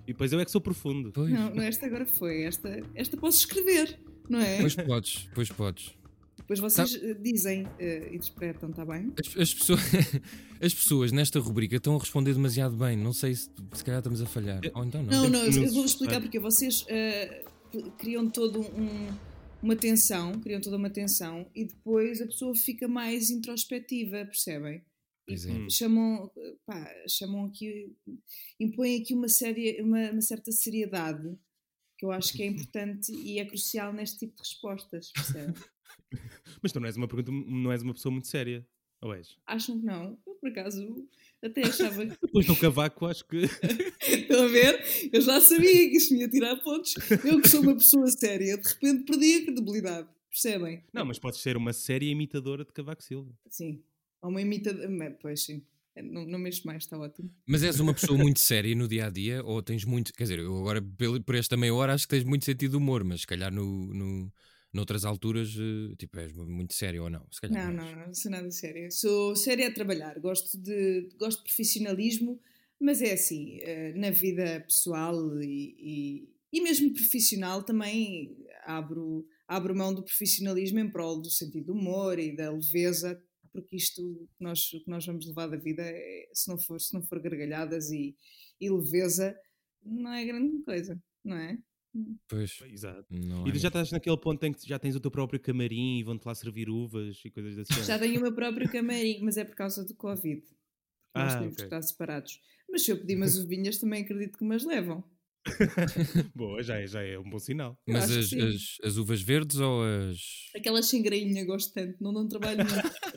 [0.08, 1.12] E depois eu é que sou profundo.
[1.12, 2.44] Pois, Não, não, esta agora foi.
[2.44, 4.00] Esta, esta posso escrever,
[4.30, 4.60] não é?
[4.60, 5.98] pois podes, pois podes.
[6.38, 9.12] Depois vocês eh, dizem, eh, interpretam, está bem?
[9.20, 9.82] As, as pessoas,
[10.62, 12.96] as pessoas nesta rubrica estão a responder demasiado bem.
[12.96, 14.62] Não sei se, se calhar estamos a falhar.
[14.74, 15.24] Ou então não.
[15.24, 17.44] Não, não, eu nos vou explicar porque vocês eh,
[17.98, 19.10] criam todo um,
[19.62, 24.82] uma tensão, criam toda uma tensão e depois a pessoa fica mais introspectiva, percebem?
[25.30, 25.34] É.
[25.34, 25.70] Hum.
[25.70, 27.94] Chamam, eh, pá, chamam aqui,
[28.58, 31.38] impõem aqui uma, série, uma, uma certa seriedade
[31.98, 35.56] que eu acho que é importante e é crucial neste tipo de respostas, percebem?
[36.62, 38.66] Mas tu não és uma pergunta, não és uma pessoa muito séria.
[39.02, 39.38] Ou és?
[39.46, 40.18] Acham que não?
[40.26, 41.08] Eu, por acaso,
[41.44, 43.44] até achava que Depois do cavaco, acho que.
[44.02, 45.10] Estão a ver?
[45.12, 46.96] Eu já sabia que isto me ia tirar pontos.
[47.24, 50.08] Eu que sou uma pessoa séria, de repente perdi a credibilidade.
[50.30, 50.84] Percebem?
[50.94, 53.32] Não, mas podes ser uma séria imitadora de Cavaco Silva.
[53.50, 53.84] Sim.
[54.22, 55.18] Ou uma imitadora.
[55.22, 55.64] Pois sim.
[56.02, 57.32] Não, não mexo mais, está ótimo.
[57.46, 60.14] Mas és uma pessoa muito séria no dia a dia ou tens muito.
[60.14, 60.82] Quer dizer, eu agora
[61.26, 63.94] por esta meia hora acho que tens muito sentido de humor, mas se calhar no,
[63.94, 64.32] no,
[64.74, 67.26] noutras alturas, eh, tipo, és muito sério ou não?
[67.32, 67.96] Se calhar Não, és.
[67.96, 68.92] não, não sou nada séria.
[68.92, 70.20] Sou séria a trabalhar.
[70.20, 72.40] Gosto de, gosto de profissionalismo,
[72.80, 79.76] mas é assim, eh, na vida pessoal e, e, e mesmo profissional também abro, abro
[79.76, 83.20] mão do profissionalismo em prol do sentido do humor e da leveza,
[83.62, 84.02] porque isto
[84.38, 87.02] que nós, o que nós vamos levar da vida, é, se, não for, se não
[87.02, 88.16] for gargalhadas e,
[88.62, 89.36] e leveza,
[89.84, 91.58] não é grande coisa, não é?
[92.28, 92.60] Pois.
[92.68, 93.06] Exato.
[93.10, 95.40] Não E é tu já estás naquele ponto em que já tens o teu próprio
[95.40, 97.74] camarim e vão-te lá servir uvas e coisas assim.
[97.84, 100.44] Já tenho o meu próprio camarim, mas é por causa do Covid.
[101.16, 101.56] Nós Ah, temos ok.
[101.56, 102.40] que estar separados.
[102.70, 105.04] Mas se eu pedir umas uvinhas, também acredito que me as levam.
[106.36, 107.80] Boa, já é, já é um bom sinal.
[107.88, 110.20] Mas as, as, as uvas verdes ou as.
[110.56, 112.70] Aquelas sem grainha gosto tanto, não dão trabalho nenhum.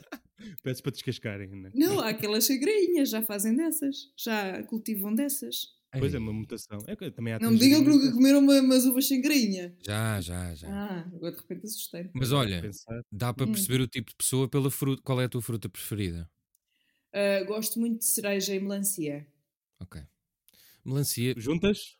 [0.62, 1.70] Peço para descascarem, né?
[1.74, 5.80] Não, há aquelas sem grainhas, já fazem dessas, já cultivam dessas.
[5.92, 6.78] Pois é, uma mutação.
[6.86, 9.74] É que também há Não me digam que nunca comeram uma, umas uvas sem grainha.
[9.84, 10.68] Já, já, já.
[10.68, 12.10] Ah, agora de repente assustei.
[12.14, 12.70] Mas olha,
[13.10, 13.52] dá para Hum.
[13.52, 15.02] perceber o tipo de pessoa pela fruta.
[15.02, 16.30] Qual é a tua fruta preferida?
[17.12, 19.26] Ah, gosto muito de cereja e melancia.
[19.80, 20.00] Ok.
[20.84, 21.34] Melancia.
[21.36, 21.98] Juntas?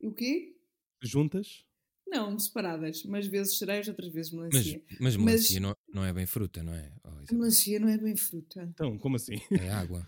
[0.00, 0.54] E o quê?
[1.02, 1.64] Juntas?
[2.10, 3.04] Não, separadas.
[3.04, 4.82] Umas vezes cereja, outras vezes Mas, melancia.
[5.00, 6.90] mas Mas- melancia Não, não é bem fruta, não é?
[7.04, 8.62] Oh, A melancia não é bem fruta.
[8.62, 9.36] Então, como assim?
[9.52, 10.06] é água.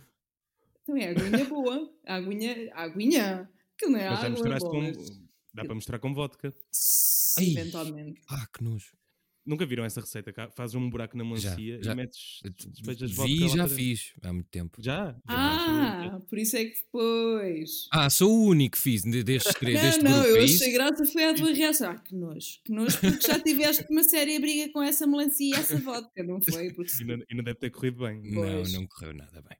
[0.82, 1.92] Então é aguinha boa.
[2.06, 3.50] Aguinha, aguinha.
[3.76, 5.10] Aquilo não é Mas já água, misturaste bolas.
[5.10, 5.30] com.
[5.52, 6.54] Dá para misturar com vodka.
[6.70, 8.22] Sim, eventualmente.
[8.28, 8.96] Ah, que nojo.
[9.44, 10.32] Nunca viram essa receita?
[10.32, 10.50] cá?
[10.50, 11.92] Fazes um buraco na melancia já.
[11.92, 12.40] e metes.
[12.68, 14.76] despejas vodka Vi lá e já fiz há muito tempo.
[14.82, 15.16] Já?
[15.26, 17.88] Ah, por isso é que depois.
[17.90, 20.28] Ah, sou o único que fiz de- destes três, Não, deste não, grupo.
[20.28, 21.90] eu é achei graça foi a tua reação.
[21.90, 25.58] Ah, que nojo, que nojo, porque já tiveste uma séria briga com essa melancia e
[25.58, 26.72] essa vodka, não foi?
[26.74, 26.92] Porque...
[27.00, 28.20] E não, e não deve ter corrido bem.
[28.22, 28.72] Não, Pois.
[28.74, 29.56] não correu nada bem.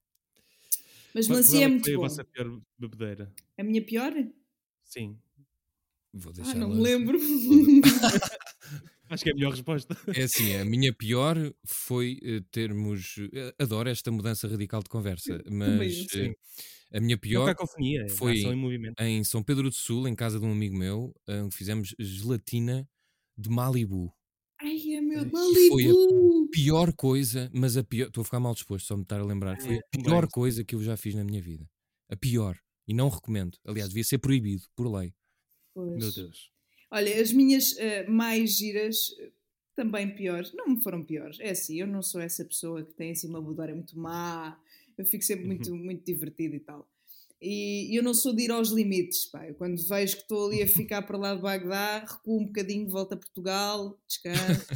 [1.15, 2.03] Mas Qual- melancia é que muito foi a bom.
[2.03, 3.33] vossa pior bebedeira?
[3.59, 4.13] A minha pior?
[4.85, 5.19] Sim.
[6.13, 7.19] Vou Ah, deixar não ela- me lembro.
[9.11, 9.97] Acho que é a melhor resposta.
[10.15, 11.37] É assim, a minha pior
[11.67, 13.17] foi eh, termos.
[13.33, 16.33] eh, adoro esta mudança radical de conversa, mas eh,
[16.95, 18.07] a minha Pior pior cacofonia.
[18.11, 18.95] foi- em movimento.
[19.01, 21.13] em São Pedro do Sul, em casa de um amigo meu,
[21.53, 22.89] fizemos gelatina
[23.37, 24.13] de Malibu.
[24.63, 25.31] Ai, é meu E
[25.69, 26.49] foi a- Malibu!
[26.53, 28.09] Pior coisa, mas a pior.
[28.09, 29.61] Estou a ficar mal disposto só me estar a lembrar.
[29.61, 31.69] Foi É, a pior coisa que eu já fiz na minha vida.
[32.11, 32.57] A pior.
[32.87, 33.57] E não recomendo.
[33.65, 35.15] Aliás, devia ser proibido, por lei.
[35.75, 35.97] Pois.
[35.97, 36.51] Meu Deus.
[36.91, 39.31] Olha, as minhas eh, mais giras, eh,
[39.77, 41.39] também piores, não me foram piores.
[41.41, 44.61] É assim, eu não sou essa pessoa que tem assim uma budora muito má,
[44.99, 46.87] eu fico sempre muito, muito divertida e tal.
[47.43, 49.47] E eu não sou de ir aos limites, pá.
[49.47, 52.87] Eu quando vejo que estou ali a ficar para lá de Bagdá, recuo um bocadinho,
[52.87, 54.67] volto a Portugal, descanso.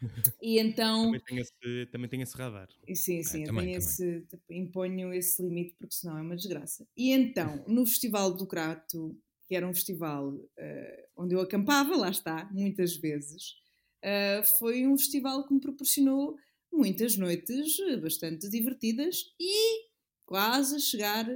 [0.40, 2.68] e então, Também tenho esse, também tenho esse radar.
[2.86, 3.92] e sim, sim, eu também, tenho também.
[3.92, 6.86] esse, imponho esse limite porque senão é uma desgraça.
[6.96, 9.14] E então, no Festival do Crato,
[9.48, 13.54] que era um festival eh, onde eu acampava, lá está, muitas vezes,
[14.02, 16.36] eh, foi um festival que me proporcionou
[16.70, 19.88] muitas noites eh, bastante divertidas e
[20.26, 21.26] quase a chegar.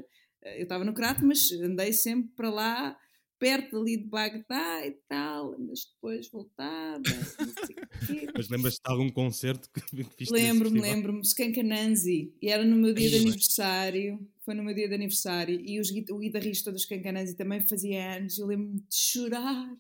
[0.45, 2.99] eu estava no Crato, mas andei sempre para lá,
[3.43, 7.03] perto ali de Bagdá e tal, mas depois voltava.
[8.37, 13.09] Mas lembras-te de algum concerto que, nesse Lembro-me, lembro-me, Skankananzi, e era no meu dia
[13.09, 17.67] de aniversário, foi no meu dia de aniversário, e os o guitarrista dos Skankananzi também
[17.67, 19.77] fazia anos, eu lembro-me de chorar,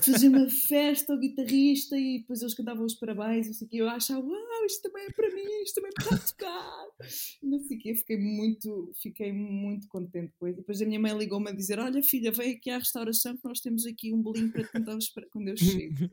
[0.00, 3.76] fazer uma festa ao guitarrista, e depois eles cantavam os parabéns, não sei o quê,
[3.78, 6.86] eu achava, uau, isto também é para mim, isto também é para tocar,
[7.42, 11.16] não sei o quê, fiquei muito, fiquei muito contente com isso, depois a minha mãe
[11.16, 14.50] ligou-me a dizer, olha filha, vem aqui à restauração que nós temos aqui um bolinho
[14.52, 14.96] para te cantar
[15.30, 16.10] quando eu chego,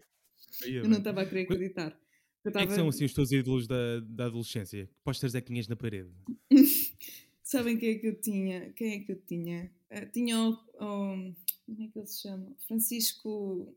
[0.66, 1.98] eu não estava a querer acreditar.
[2.44, 4.86] Eu Quem é que são assim os teus ídolos da, da adolescência?
[4.88, 6.10] Que postas Zequinhas na parede?
[7.44, 8.72] Sabem quem é que eu tinha?
[8.74, 9.72] Quem é que eu tinha?
[9.90, 11.36] Ah, tinha o, o-
[11.76, 12.55] Como é que ele se chama?
[12.67, 13.76] Francisco.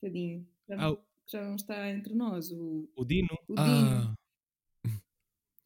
[0.00, 0.46] Tadinho.
[0.68, 2.50] Já, Ah, não, já não está entre nós.
[2.52, 3.28] O, o Dino.
[3.48, 3.58] o Dino.
[3.64, 4.14] Ah,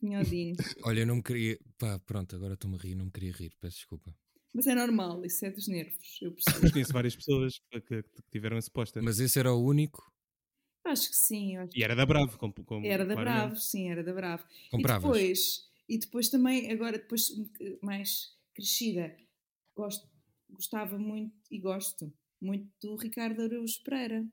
[0.01, 0.57] Tinha o Dino.
[0.85, 1.59] olha, eu não me queria.
[1.79, 4.15] Pá, pronto, agora estou-me a rir, não me queria rir, peço desculpa.
[4.53, 6.19] Mas é normal, isso é dos nervos.
[6.21, 6.73] Eu Mas percebo.
[6.73, 9.03] conheço várias pessoas que, que- que tiveram esse póster.
[9.03, 10.11] Mas esse era o único.
[10.85, 11.57] acho que sim.
[11.57, 12.39] acho E era da Bravo.
[12.39, 13.43] Como, como, Era da claramente.
[13.49, 14.45] Bravo, sim, era da Bravo.
[14.71, 15.05] Compravas.
[15.05, 17.31] E depois, e depois também, agora depois
[17.83, 19.17] mais crescida,
[19.77, 20.09] gosto,
[20.53, 24.25] gostava muito e gosto muito do Ricardo Araújo Pereira.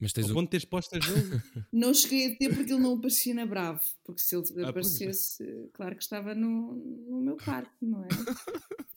[0.00, 0.34] Mas tens Ao o.
[0.34, 1.40] ponto de teres postas dele.
[1.72, 3.80] Não cheguei a ter porque ele não aparecia na Bravo.
[4.04, 4.66] Porque se ele Ah, pois.
[4.68, 8.08] aparecesse, claro que estava no, no meu quarto, não é?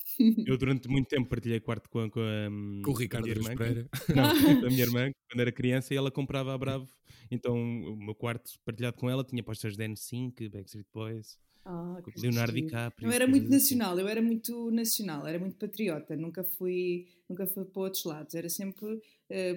[0.47, 2.49] Eu durante muito tempo partilhei quarto com a, com a,
[2.83, 3.53] Com o Ricardo irmã.
[3.55, 3.89] Pereira.
[4.15, 4.29] Não,
[4.61, 6.87] com a minha irmã, quando era criança, e ela comprava a Bravo.
[7.29, 11.37] Então o meu quarto partilhado com ela tinha postas de N5, Backstreet Boys,
[11.68, 12.53] Ah, que Leonardo.
[12.53, 13.07] DiCaprio.
[13.09, 13.76] Eu era muito assim.
[13.76, 18.36] nacional, eu era muito nacional, era muito patriota, nunca fui, nunca fui para outros lados,
[18.36, 19.01] era sempre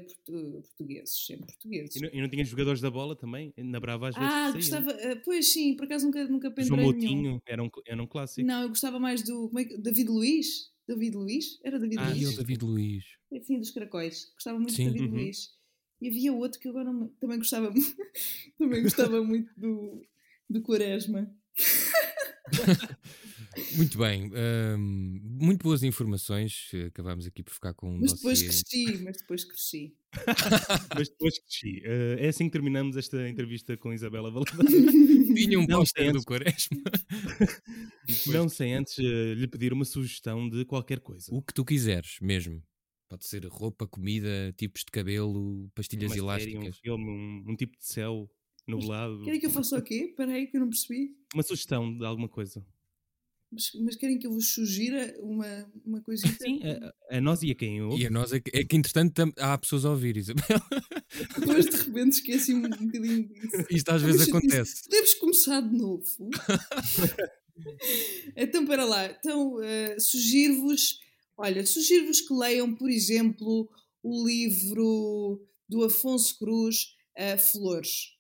[0.07, 1.97] portu- portugueses, sempre portugueses.
[1.97, 3.53] E não, e não tinha jogadores da bola também?
[3.59, 6.93] Na Brava às vezes Ah, gostava, eh, pois sim, por acaso nunca, nunca João pendurei
[6.93, 7.13] nenhum.
[7.13, 8.47] Moutinho era um, era um clássico.
[8.47, 10.73] Não, eu gostava mais do, como é que, David Luiz?
[10.89, 11.61] David Luiz?
[11.63, 12.37] Era David Ah, o Luiz?
[12.37, 13.05] David Luiz.
[13.37, 14.31] Assim, dos caracóis.
[14.33, 14.85] Gostava muito Sim.
[14.87, 15.21] de David Uhum.
[15.25, 15.51] Luiz.
[16.01, 17.71] E havia outro que eu agora não também gostava,
[18.59, 20.01] também gostava muito do,
[20.49, 21.31] do Quaresma.
[23.73, 24.31] Muito bem,
[24.79, 26.71] hum, muito boas informações.
[26.89, 28.47] Acabámos aqui por ficar com um Mas depois dossiê.
[28.47, 29.97] cresci, mas depois cresci.
[30.95, 31.83] Mas depois cresci.
[31.85, 34.73] Eh, é assim que terminamos esta entrevista com Isabela Valadares.
[35.35, 36.23] Tinha um póster do.
[36.25, 36.79] Quaresma.
[38.27, 41.27] Não sem antes eh, lhe pedir uma sugestão de qualquer coisa.
[41.31, 42.63] O que tu quiseres, mesmo.
[43.09, 46.79] Pode ser roupa, comida, tipos de cabelo, pastilhas uma série, um elásticas.
[46.79, 48.31] filme, um, um tipo de céu
[48.69, 49.23] nublado.
[49.25, 50.07] Querem que eu faça o quê?
[50.11, 51.17] Espera aí que eu não percebi.
[51.35, 52.65] Uma sugestão de alguma coisa.
[53.51, 56.37] Mas, mas querem que eu vos sugira uma, uma coisinha?
[56.39, 56.61] Sim,
[57.11, 58.03] a, a nós e a quem ouve.
[58.03, 60.45] E a nós é que, é que entretanto, tam- há pessoas a ouvir, Isabel.
[61.41, 63.65] Depois de repente esqueci um bocadinho disso.
[63.71, 64.37] Isto às É vezes chatice.
[64.37, 64.83] acontece.
[64.85, 66.05] Podemos começar de novo.
[68.37, 69.07] então, para lá.
[69.07, 71.01] Então, eh, sugiro-vos,
[71.37, 73.69] olha, sugiro-vos que leiam, por exemplo,
[74.03, 78.17] o livro do Afonso Cruz, eh, Flores.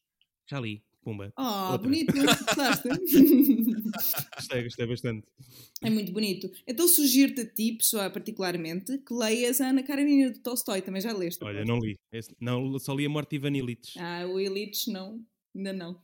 [0.50, 1.32] Já li, pumba.
[1.36, 1.88] Ah, Outra.
[1.88, 2.88] bonito, gostaste?
[4.36, 5.26] Gostei, gostei bastante.
[5.82, 6.50] é muito bonito.
[6.66, 10.82] Então, sugiro-te a ti, pessoa, particularmente, que leias a Ana Karenina do Tolstói.
[10.82, 11.42] Também já leste.
[11.44, 11.96] Olha, não li.
[12.12, 13.98] Esse- não, só li a Morte Ivan Illich.
[13.98, 15.22] Ah, o Elites, não.
[15.54, 16.00] Ainda não.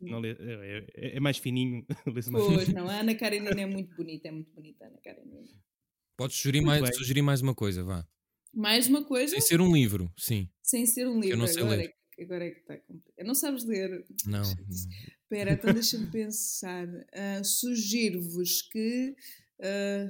[0.00, 1.84] Não li- é, é- é mais fininho.
[2.06, 2.28] mais.
[2.28, 2.88] Pois, não.
[2.88, 4.28] A Ana Karenina é muito bonita.
[4.28, 5.46] É muito bonita, a Ana Karenina.
[6.16, 6.92] Podes sugerir Muito mais, bem.
[6.98, 8.06] sugerir mais uma coisa, vá.
[8.54, 10.48] Mais uma coisa, Sem ser um livro, sim.
[10.62, 11.36] sem ser um livro.
[11.36, 11.92] não sei agora, ler.
[12.18, 13.26] Agora é que está complicado.
[13.26, 14.04] Não sabes ler.
[14.26, 14.42] Não.
[14.42, 16.86] Espera, então deixa-me pensar.
[17.12, 19.14] Ah, Sugiro-vos que.
[19.60, 20.08] ah,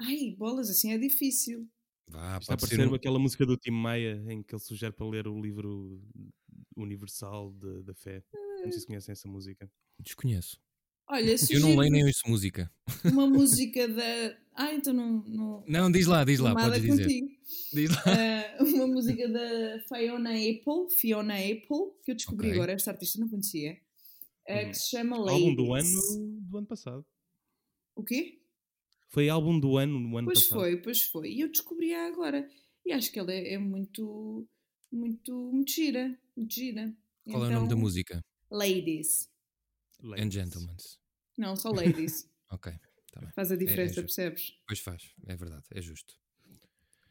[0.00, 1.68] ai, bolas, assim é difícil.
[2.10, 2.94] Vá, Está a parecer um...
[2.94, 6.00] aquela música do Tim Maia em que ele sugere para ler o livro
[6.76, 8.22] universal de- da fé.
[8.32, 9.70] Não sei se conhecem essa música.
[10.00, 10.58] Desconheço.
[11.10, 12.70] Olha, Eu não leio nem ouço música.
[13.04, 14.36] uma música da.
[14.54, 15.22] Ah, então não.
[15.26, 15.64] não...
[15.66, 17.02] Não, diz lá, diz lá, Tomada podes dizer.
[17.04, 17.28] contigo.
[17.72, 18.02] Diz lá.
[18.06, 22.58] Ah, uma música da Fiona Apple, Fiona Apple, que eu descobri Ok.
[22.58, 23.78] agora, esta artista não conhecia,
[24.48, 24.68] Uhum.
[24.70, 25.34] que se chama Ladies.
[25.42, 27.06] álbum do ano do ano passado.
[27.94, 28.38] O quê?
[29.10, 30.58] Foi álbum do ano no ano Pois passado.
[30.60, 31.32] foi, pois foi.
[31.32, 32.46] E eu descobri-a agora.
[32.84, 34.46] E acho que ela é, é muito,
[34.92, 36.18] muito, muito gira.
[36.36, 36.94] Muito gira.
[37.24, 38.24] Qual é o nome da Então, música?
[38.50, 39.28] Ladies.
[40.02, 40.34] And Ladies.
[40.34, 40.76] Gentlemen.
[41.36, 42.28] Não, só ladies.
[42.50, 42.72] Ok,
[43.12, 43.30] tá bem.
[43.34, 44.02] Faz a diferença, justo.
[44.06, 44.52] percebes?
[44.66, 46.14] Pois faz, é verdade, é justo.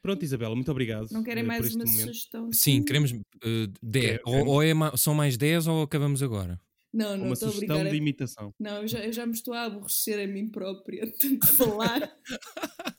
[0.02, 1.08] Pronto, Isabela, muito obrigado.
[1.12, 2.08] Não querem eh, mais uma momento.
[2.08, 2.52] sugestão?
[2.52, 4.06] Sim, queremos uh, 10.
[4.06, 6.60] Quero- Ou, ou é ma- são mais 10 ou acabamos agora?
[6.92, 7.92] Não, não, Uma estou a sugestão brincar.
[7.92, 8.54] de imitação.
[8.60, 12.12] Não, eu já, eu já me estou a aborrecer a mim própria de tanto falar.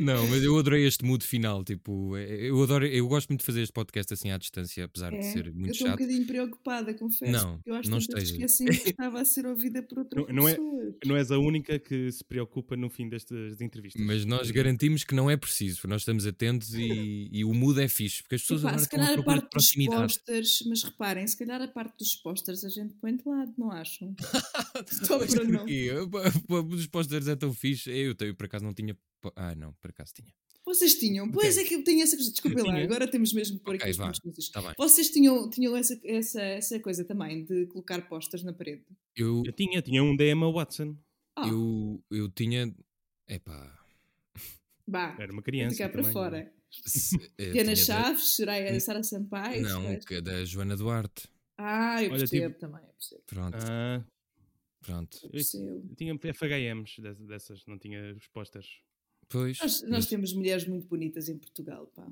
[0.00, 1.62] Não, mas eu adorei este mood final.
[1.64, 5.10] Tipo, é- eu adoro, eu gosto muito de fazer este podcast assim à distância, apesar
[5.10, 5.98] de É, ser eu muito estou um chato.
[6.00, 7.30] bocadinho preocupada, confesso.
[7.32, 8.44] Não, eu acho não que que
[8.90, 10.94] estava a ser ouvida por outras Não- não é- pessoas.
[11.04, 14.02] Não és a única que se preocupa no fim destas entrevistas.
[14.04, 17.88] Mas nós garantimos que não é preciso, nós estamos atentos e, e o mood é
[17.88, 20.02] fixe, porque as pessoas Epá, agora estão a de parte dos proximidade.
[20.02, 23.70] posters, mas reparem, se calhar a parte dos posters a gente põe de lado, não
[23.70, 24.14] acham?
[25.04, 25.64] Só para não.
[26.68, 27.90] Os posters é tão fixe.
[27.90, 28.96] Eu, tenho, por acaso não tinha.
[29.36, 30.32] Ah, não, por acaso tinha.
[30.64, 31.64] Vocês tinham, pois Ok.
[31.64, 32.30] é que eu tenho essa coisa.
[32.30, 34.38] Desculpem lá, agora temos mesmo que pôr Ok, aqui is.
[34.38, 34.74] Está bem.
[34.76, 38.84] Vocês tinham, tinham essa, essa, essa coisa também de colocar posters na parede?
[39.16, 40.96] Eu, Eu tinha, tinha um da Emma Watson.
[41.36, 42.72] Ah, eu, eu tinha.
[43.26, 43.78] Epá.
[44.86, 45.76] vá, Era uma criança.
[45.76, 46.12] ficar para também.
[46.12, 46.52] fora.
[47.38, 49.62] eh, Diana de- Chaves, Soraya, Sara Sampaio.
[49.62, 51.28] Não, que é da Joana Duarte.
[51.58, 53.22] Ah, eu Olha, percebo também, eu percebo.
[53.26, 54.04] Pronto, Ah,
[54.80, 55.18] pronto.
[55.24, 55.86] eu, percebo.
[55.90, 58.68] eu tinha FHMs dessas, dessas, não tinha os posters.
[59.30, 59.58] Pois.
[59.60, 62.06] Nós, nós mas temos mulheres muito bonitas em Portugal, pá.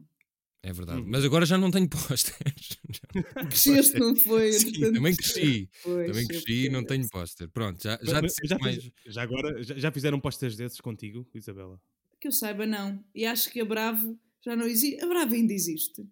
[0.63, 1.01] É verdade.
[1.03, 1.05] Hum.
[1.09, 2.79] Mas agora já não tenho posters.
[3.49, 4.53] Cresceste, não foi?
[4.53, 5.69] Sim, também cresci.
[5.83, 7.49] Pois, Também cresci e não tenho póster.
[7.51, 8.77] Pronto, já, já Mas- já, mais.
[8.83, 11.81] fiz- já agora, já, já fizeram posters desses contigo, Isabela?
[12.21, 13.05] Que eu saiba, não.
[13.15, 15.01] E acho que a Bravo já não existe.
[15.03, 16.03] A Bravo ainda existe.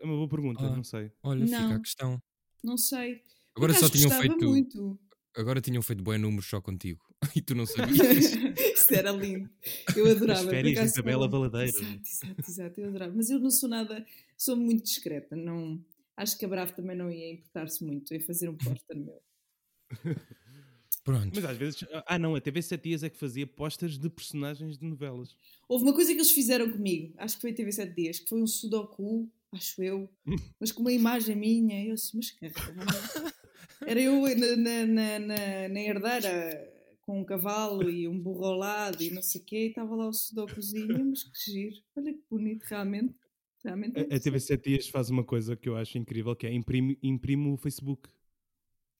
[0.00, 0.74] É uma boa pergunta, Ah.
[0.74, 1.12] não sei.
[1.22, 1.82] Olha, fica a Não.
[1.82, 2.22] questão.
[2.64, 3.20] Não sei.
[3.54, 4.36] Agora só tinham feito.
[4.44, 4.98] muito.
[5.36, 7.04] Agora tinham feito bons números só contigo.
[7.34, 8.32] E tu não sabias.
[8.74, 9.48] Isso era lindo.
[9.94, 10.40] Eu adorava.
[10.40, 11.68] As férias de Isabela Valadeiro.
[11.68, 12.80] Exato, exato, exato.
[12.80, 13.12] Eu adorava.
[13.14, 14.04] Mas eu não sou nada.
[14.36, 15.34] Sou muito discreta.
[15.34, 15.82] Não,
[16.16, 19.20] acho que a Bravo também não ia importar-se muito em fazer um póster meu.
[21.04, 21.30] Pronto.
[21.34, 21.84] Mas às vezes.
[22.06, 25.36] Ah, não, a TV 7 Dias é que fazia posters de personagens de novelas.
[25.68, 28.28] Houve uma coisa que eles fizeram comigo, acho que foi a TV 7 Dias, que
[28.28, 30.08] foi um sudoku, acho eu,
[30.60, 31.84] mas com uma imagem minha.
[31.84, 32.50] Eu assim, mas que?
[33.86, 36.75] Era eu na, na, na, na, na herdeira
[37.06, 39.94] com um cavalo e um burro ao lado e não sei o quê, e estava
[39.94, 41.76] lá o sudokuzinho, mas que giro.
[41.96, 43.14] Olha que bonito, realmente.
[43.64, 46.46] realmente é A, a TV 7 Dias faz uma coisa que eu acho incrível, que
[46.46, 48.10] é imprime, imprime o Facebook.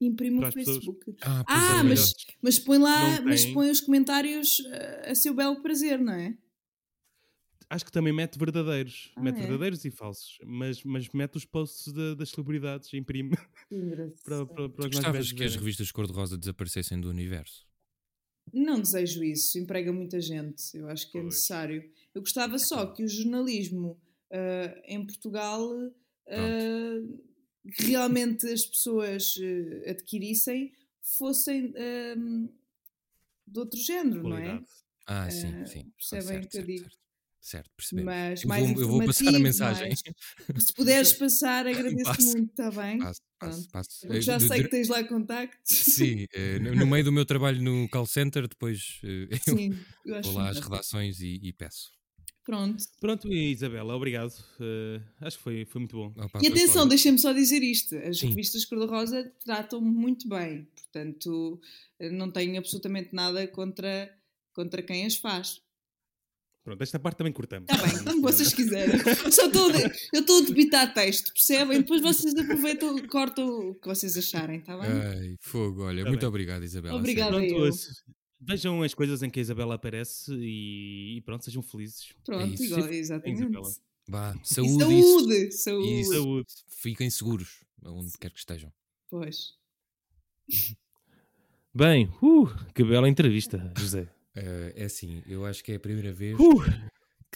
[0.00, 0.76] Imprime o as pessoas.
[0.84, 1.16] Facebook.
[1.22, 1.82] Ah, Ah, é.
[1.82, 6.36] mas, mas põe lá, mas põe os comentários eh, a seu belo prazer, não é?
[7.68, 9.10] Acho que também mete verdadeiros.
[9.16, 9.40] Ah, mete é?
[9.42, 10.38] verdadeiros e falsos.
[10.44, 13.30] Mas, mas mete os posts da- das celebridades, imprime
[14.24, 17.66] para, para, para os mais Gostavas que as revistas cor-de-rosa desaparecessem do universo?
[18.52, 21.34] Não desejo isso, emprega muita gente, eu acho que é Pois.
[21.34, 21.90] necessário.
[22.14, 25.68] Eu gostava só que o jornalismo ah, em Portugal
[27.74, 30.72] que realmente as pessoas ah, adquirissem
[31.18, 32.48] fossem ah,
[33.46, 34.42] de outro género, não é?
[34.42, 34.66] Qualidade.
[35.06, 35.92] Ah, sim, sim.
[35.96, 36.82] Percebem o que eu digo?
[36.82, 36.98] Certo,
[37.46, 38.06] certo percebemos.
[38.06, 39.96] Mas Eu mais vou- eu vou passar a informativo, mensagem.
[40.58, 42.22] Se puderes passar, agradeço Passo.
[42.32, 42.98] muito, está bem?
[42.98, 44.00] Passo, passo, passo.
[44.02, 45.76] Porque Eh, já de- sei de- que tens lá contactos.
[45.76, 50.14] Sim, eh, no meio do meu trabalho no call center, depois eh, eu Sim, eu
[50.16, 51.94] acho vou lá às redações e, e peço.
[52.44, 52.84] Pronto.
[53.00, 54.32] Pronto, e Isabela, obrigado.
[54.60, 56.14] Eh, acho que foi, foi muito bom.
[56.24, 58.28] Opa, E atenção, deixem-me só dizer isto: as Sim.
[58.28, 61.60] revistas Cor-de-Rosa tratam-me muito bem, portanto,
[62.12, 64.12] não tenho absolutamente nada contra,
[64.52, 65.60] contra quem as faz.
[66.66, 67.70] Pronto, esta parte também cortamos.
[67.70, 68.96] Está bem, como vocês quiserem.
[69.24, 71.78] Eu Só estou a de- eu estou a debitar texto, percebem?
[71.78, 74.90] Depois vocês aproveitam, cortam o que vocês acharem, está bem?
[74.90, 76.28] Ai, fogo, olha, Tá muito bem.
[76.28, 76.98] obrigado, Isabela.
[76.98, 77.36] Obrigada.
[77.46, 77.70] eu.
[78.40, 82.08] vejam as coisas em que a Isabela aparece e, e pronto, sejam felizes.
[82.24, 82.64] Pronto, isso.
[82.64, 82.96] igual, Isabela.
[82.98, 83.80] exatamente.
[84.08, 85.18] Vá, E saúde, isso.
[85.20, 86.00] saúde, saúde.
[86.00, 86.12] Isso.
[86.14, 86.46] Saúde.
[86.82, 88.72] Fiquem seguros, onde quer que estejam.
[89.08, 89.52] Pois.
[91.72, 94.08] Bem, uh, que bela entrevista, José.
[94.36, 96.62] Eh, é assim, eu acho que é a primeira vez Uh,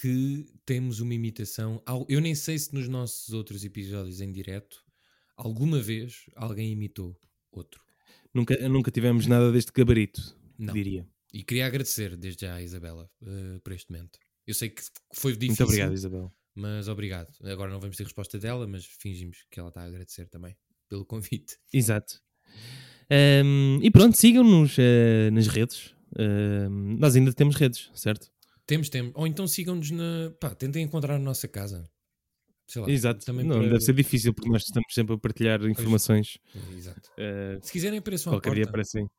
[0.01, 1.83] que temos uma imitação.
[1.87, 4.83] ao- Eu nem sei se nos nossos outros episódios em direto
[5.37, 7.19] alguma vez alguém imitou
[7.51, 7.81] outro.
[8.35, 10.21] nunca, nunca tivemos nada deste gabarito,
[10.59, 10.73] Não.
[10.75, 11.07] diria.
[11.33, 14.19] E queria agradecer desde já à Isabela eh, por este momento.
[14.47, 14.83] Eu sei que
[15.15, 16.33] foi difícil, Muito obrigado, Isabel.
[16.55, 17.33] mas obrigado.
[17.45, 20.57] Agora não vamos ter resposta dela, mas fingimos que ela está a agradecer também
[20.89, 21.57] pelo convite.
[21.73, 22.21] Exato.
[23.11, 25.95] Ahm, e pronto, sigam-nos eh, nas redes.
[26.19, 28.31] Ahm, nós ainda temos redes, certo?
[28.67, 29.13] Temos, temos.
[29.15, 30.31] Ou então sigam-nos na.
[30.41, 31.89] Pá, tentem encontrar a nossa casa.
[32.67, 32.89] Sei lá.
[32.91, 33.25] Exato.
[33.27, 36.39] Também Não, para- deve ser difícil porque nós estamos sempre a partilhar informações.
[36.77, 37.11] Exato.
[37.19, 38.71] eh, Se quiserem, apareçam à qualquer dia porta.
[38.71, 39.11] aparecem.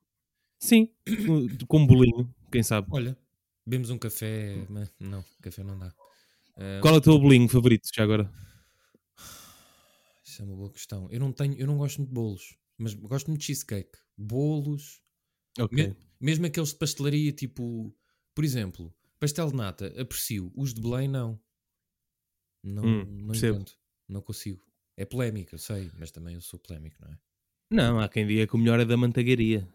[0.59, 0.89] Sim,
[1.67, 2.87] com- um bolinho, quem sabe.
[2.91, 3.17] Olha,
[3.65, 4.65] bebemos um café.
[4.69, 5.93] mas Não, café não dá.
[6.55, 8.31] Ah, Qual é o teu bolinho favorito já agora?
[10.23, 11.07] Isso é uma boa questão.
[11.11, 13.97] Eu não tenho, eu não gosto muito de bolos, mas gosto muito de cheesecake.
[14.17, 15.01] Bolos,
[15.59, 15.87] Ok.
[15.87, 17.93] me- mesmo aqueles de pastelaria, tipo,
[18.35, 20.51] por exemplo, pastel de nata, aprecio.
[20.55, 21.39] Os de Belém, não.
[22.63, 23.75] Não, Hum, não encontro.
[24.07, 24.61] Não consigo.
[24.97, 27.19] É polémico, eu sei, mas também eu sou polémico, não é?
[27.71, 29.67] Não, há quem diga que o melhor é da manteigaria.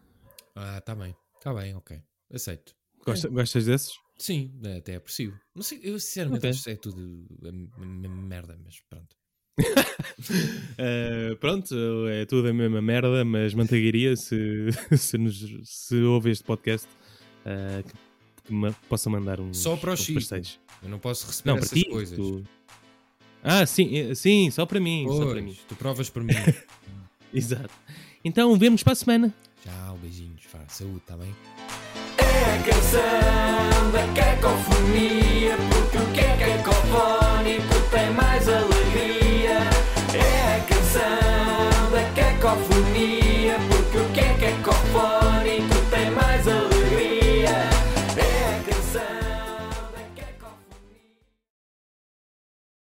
[0.55, 1.15] Ah, tá bem.
[1.41, 2.01] Tá bem, ok.
[2.31, 2.75] Aceito.
[3.03, 3.91] Gosta- Gostas desses?
[4.17, 5.37] Sim, até aprecio.
[5.55, 6.49] Não sei, eu sinceramente Ok.
[6.49, 9.16] acho que é tudo a merda, mas pronto.
[10.79, 11.73] Eh, pronto,
[12.09, 16.87] é tudo a mesma merda, mas manteigaria, se, se, nos, se ouve este podcast,
[17.45, 17.93] eh, que,
[18.47, 20.19] que me possa mandar uns, Só para o Chico.
[20.19, 20.59] pastéis.
[20.83, 21.89] Eu não posso receber Não, para essas ti.
[21.89, 22.15] coisas.
[22.17, 22.43] tu-
[23.43, 25.05] Ah, sim, eh, sim, só para mim.
[25.07, 25.45] Só para mim.
[25.53, 26.33] Pois, tu provas para mim.
[27.33, 27.73] Exato.
[28.23, 29.33] Então, vemos para a semana.
[29.63, 30.41] Tchau, beijinhos.
[30.51, 31.33] Vá, saúde, tá bem?
[32.17, 38.76] É a canção da cacofonia, porque o que é cacofónico tem mais alegria.
[42.47, 44.33] cacofonia, porque o que é
[44.63, 45.26] cacofonia?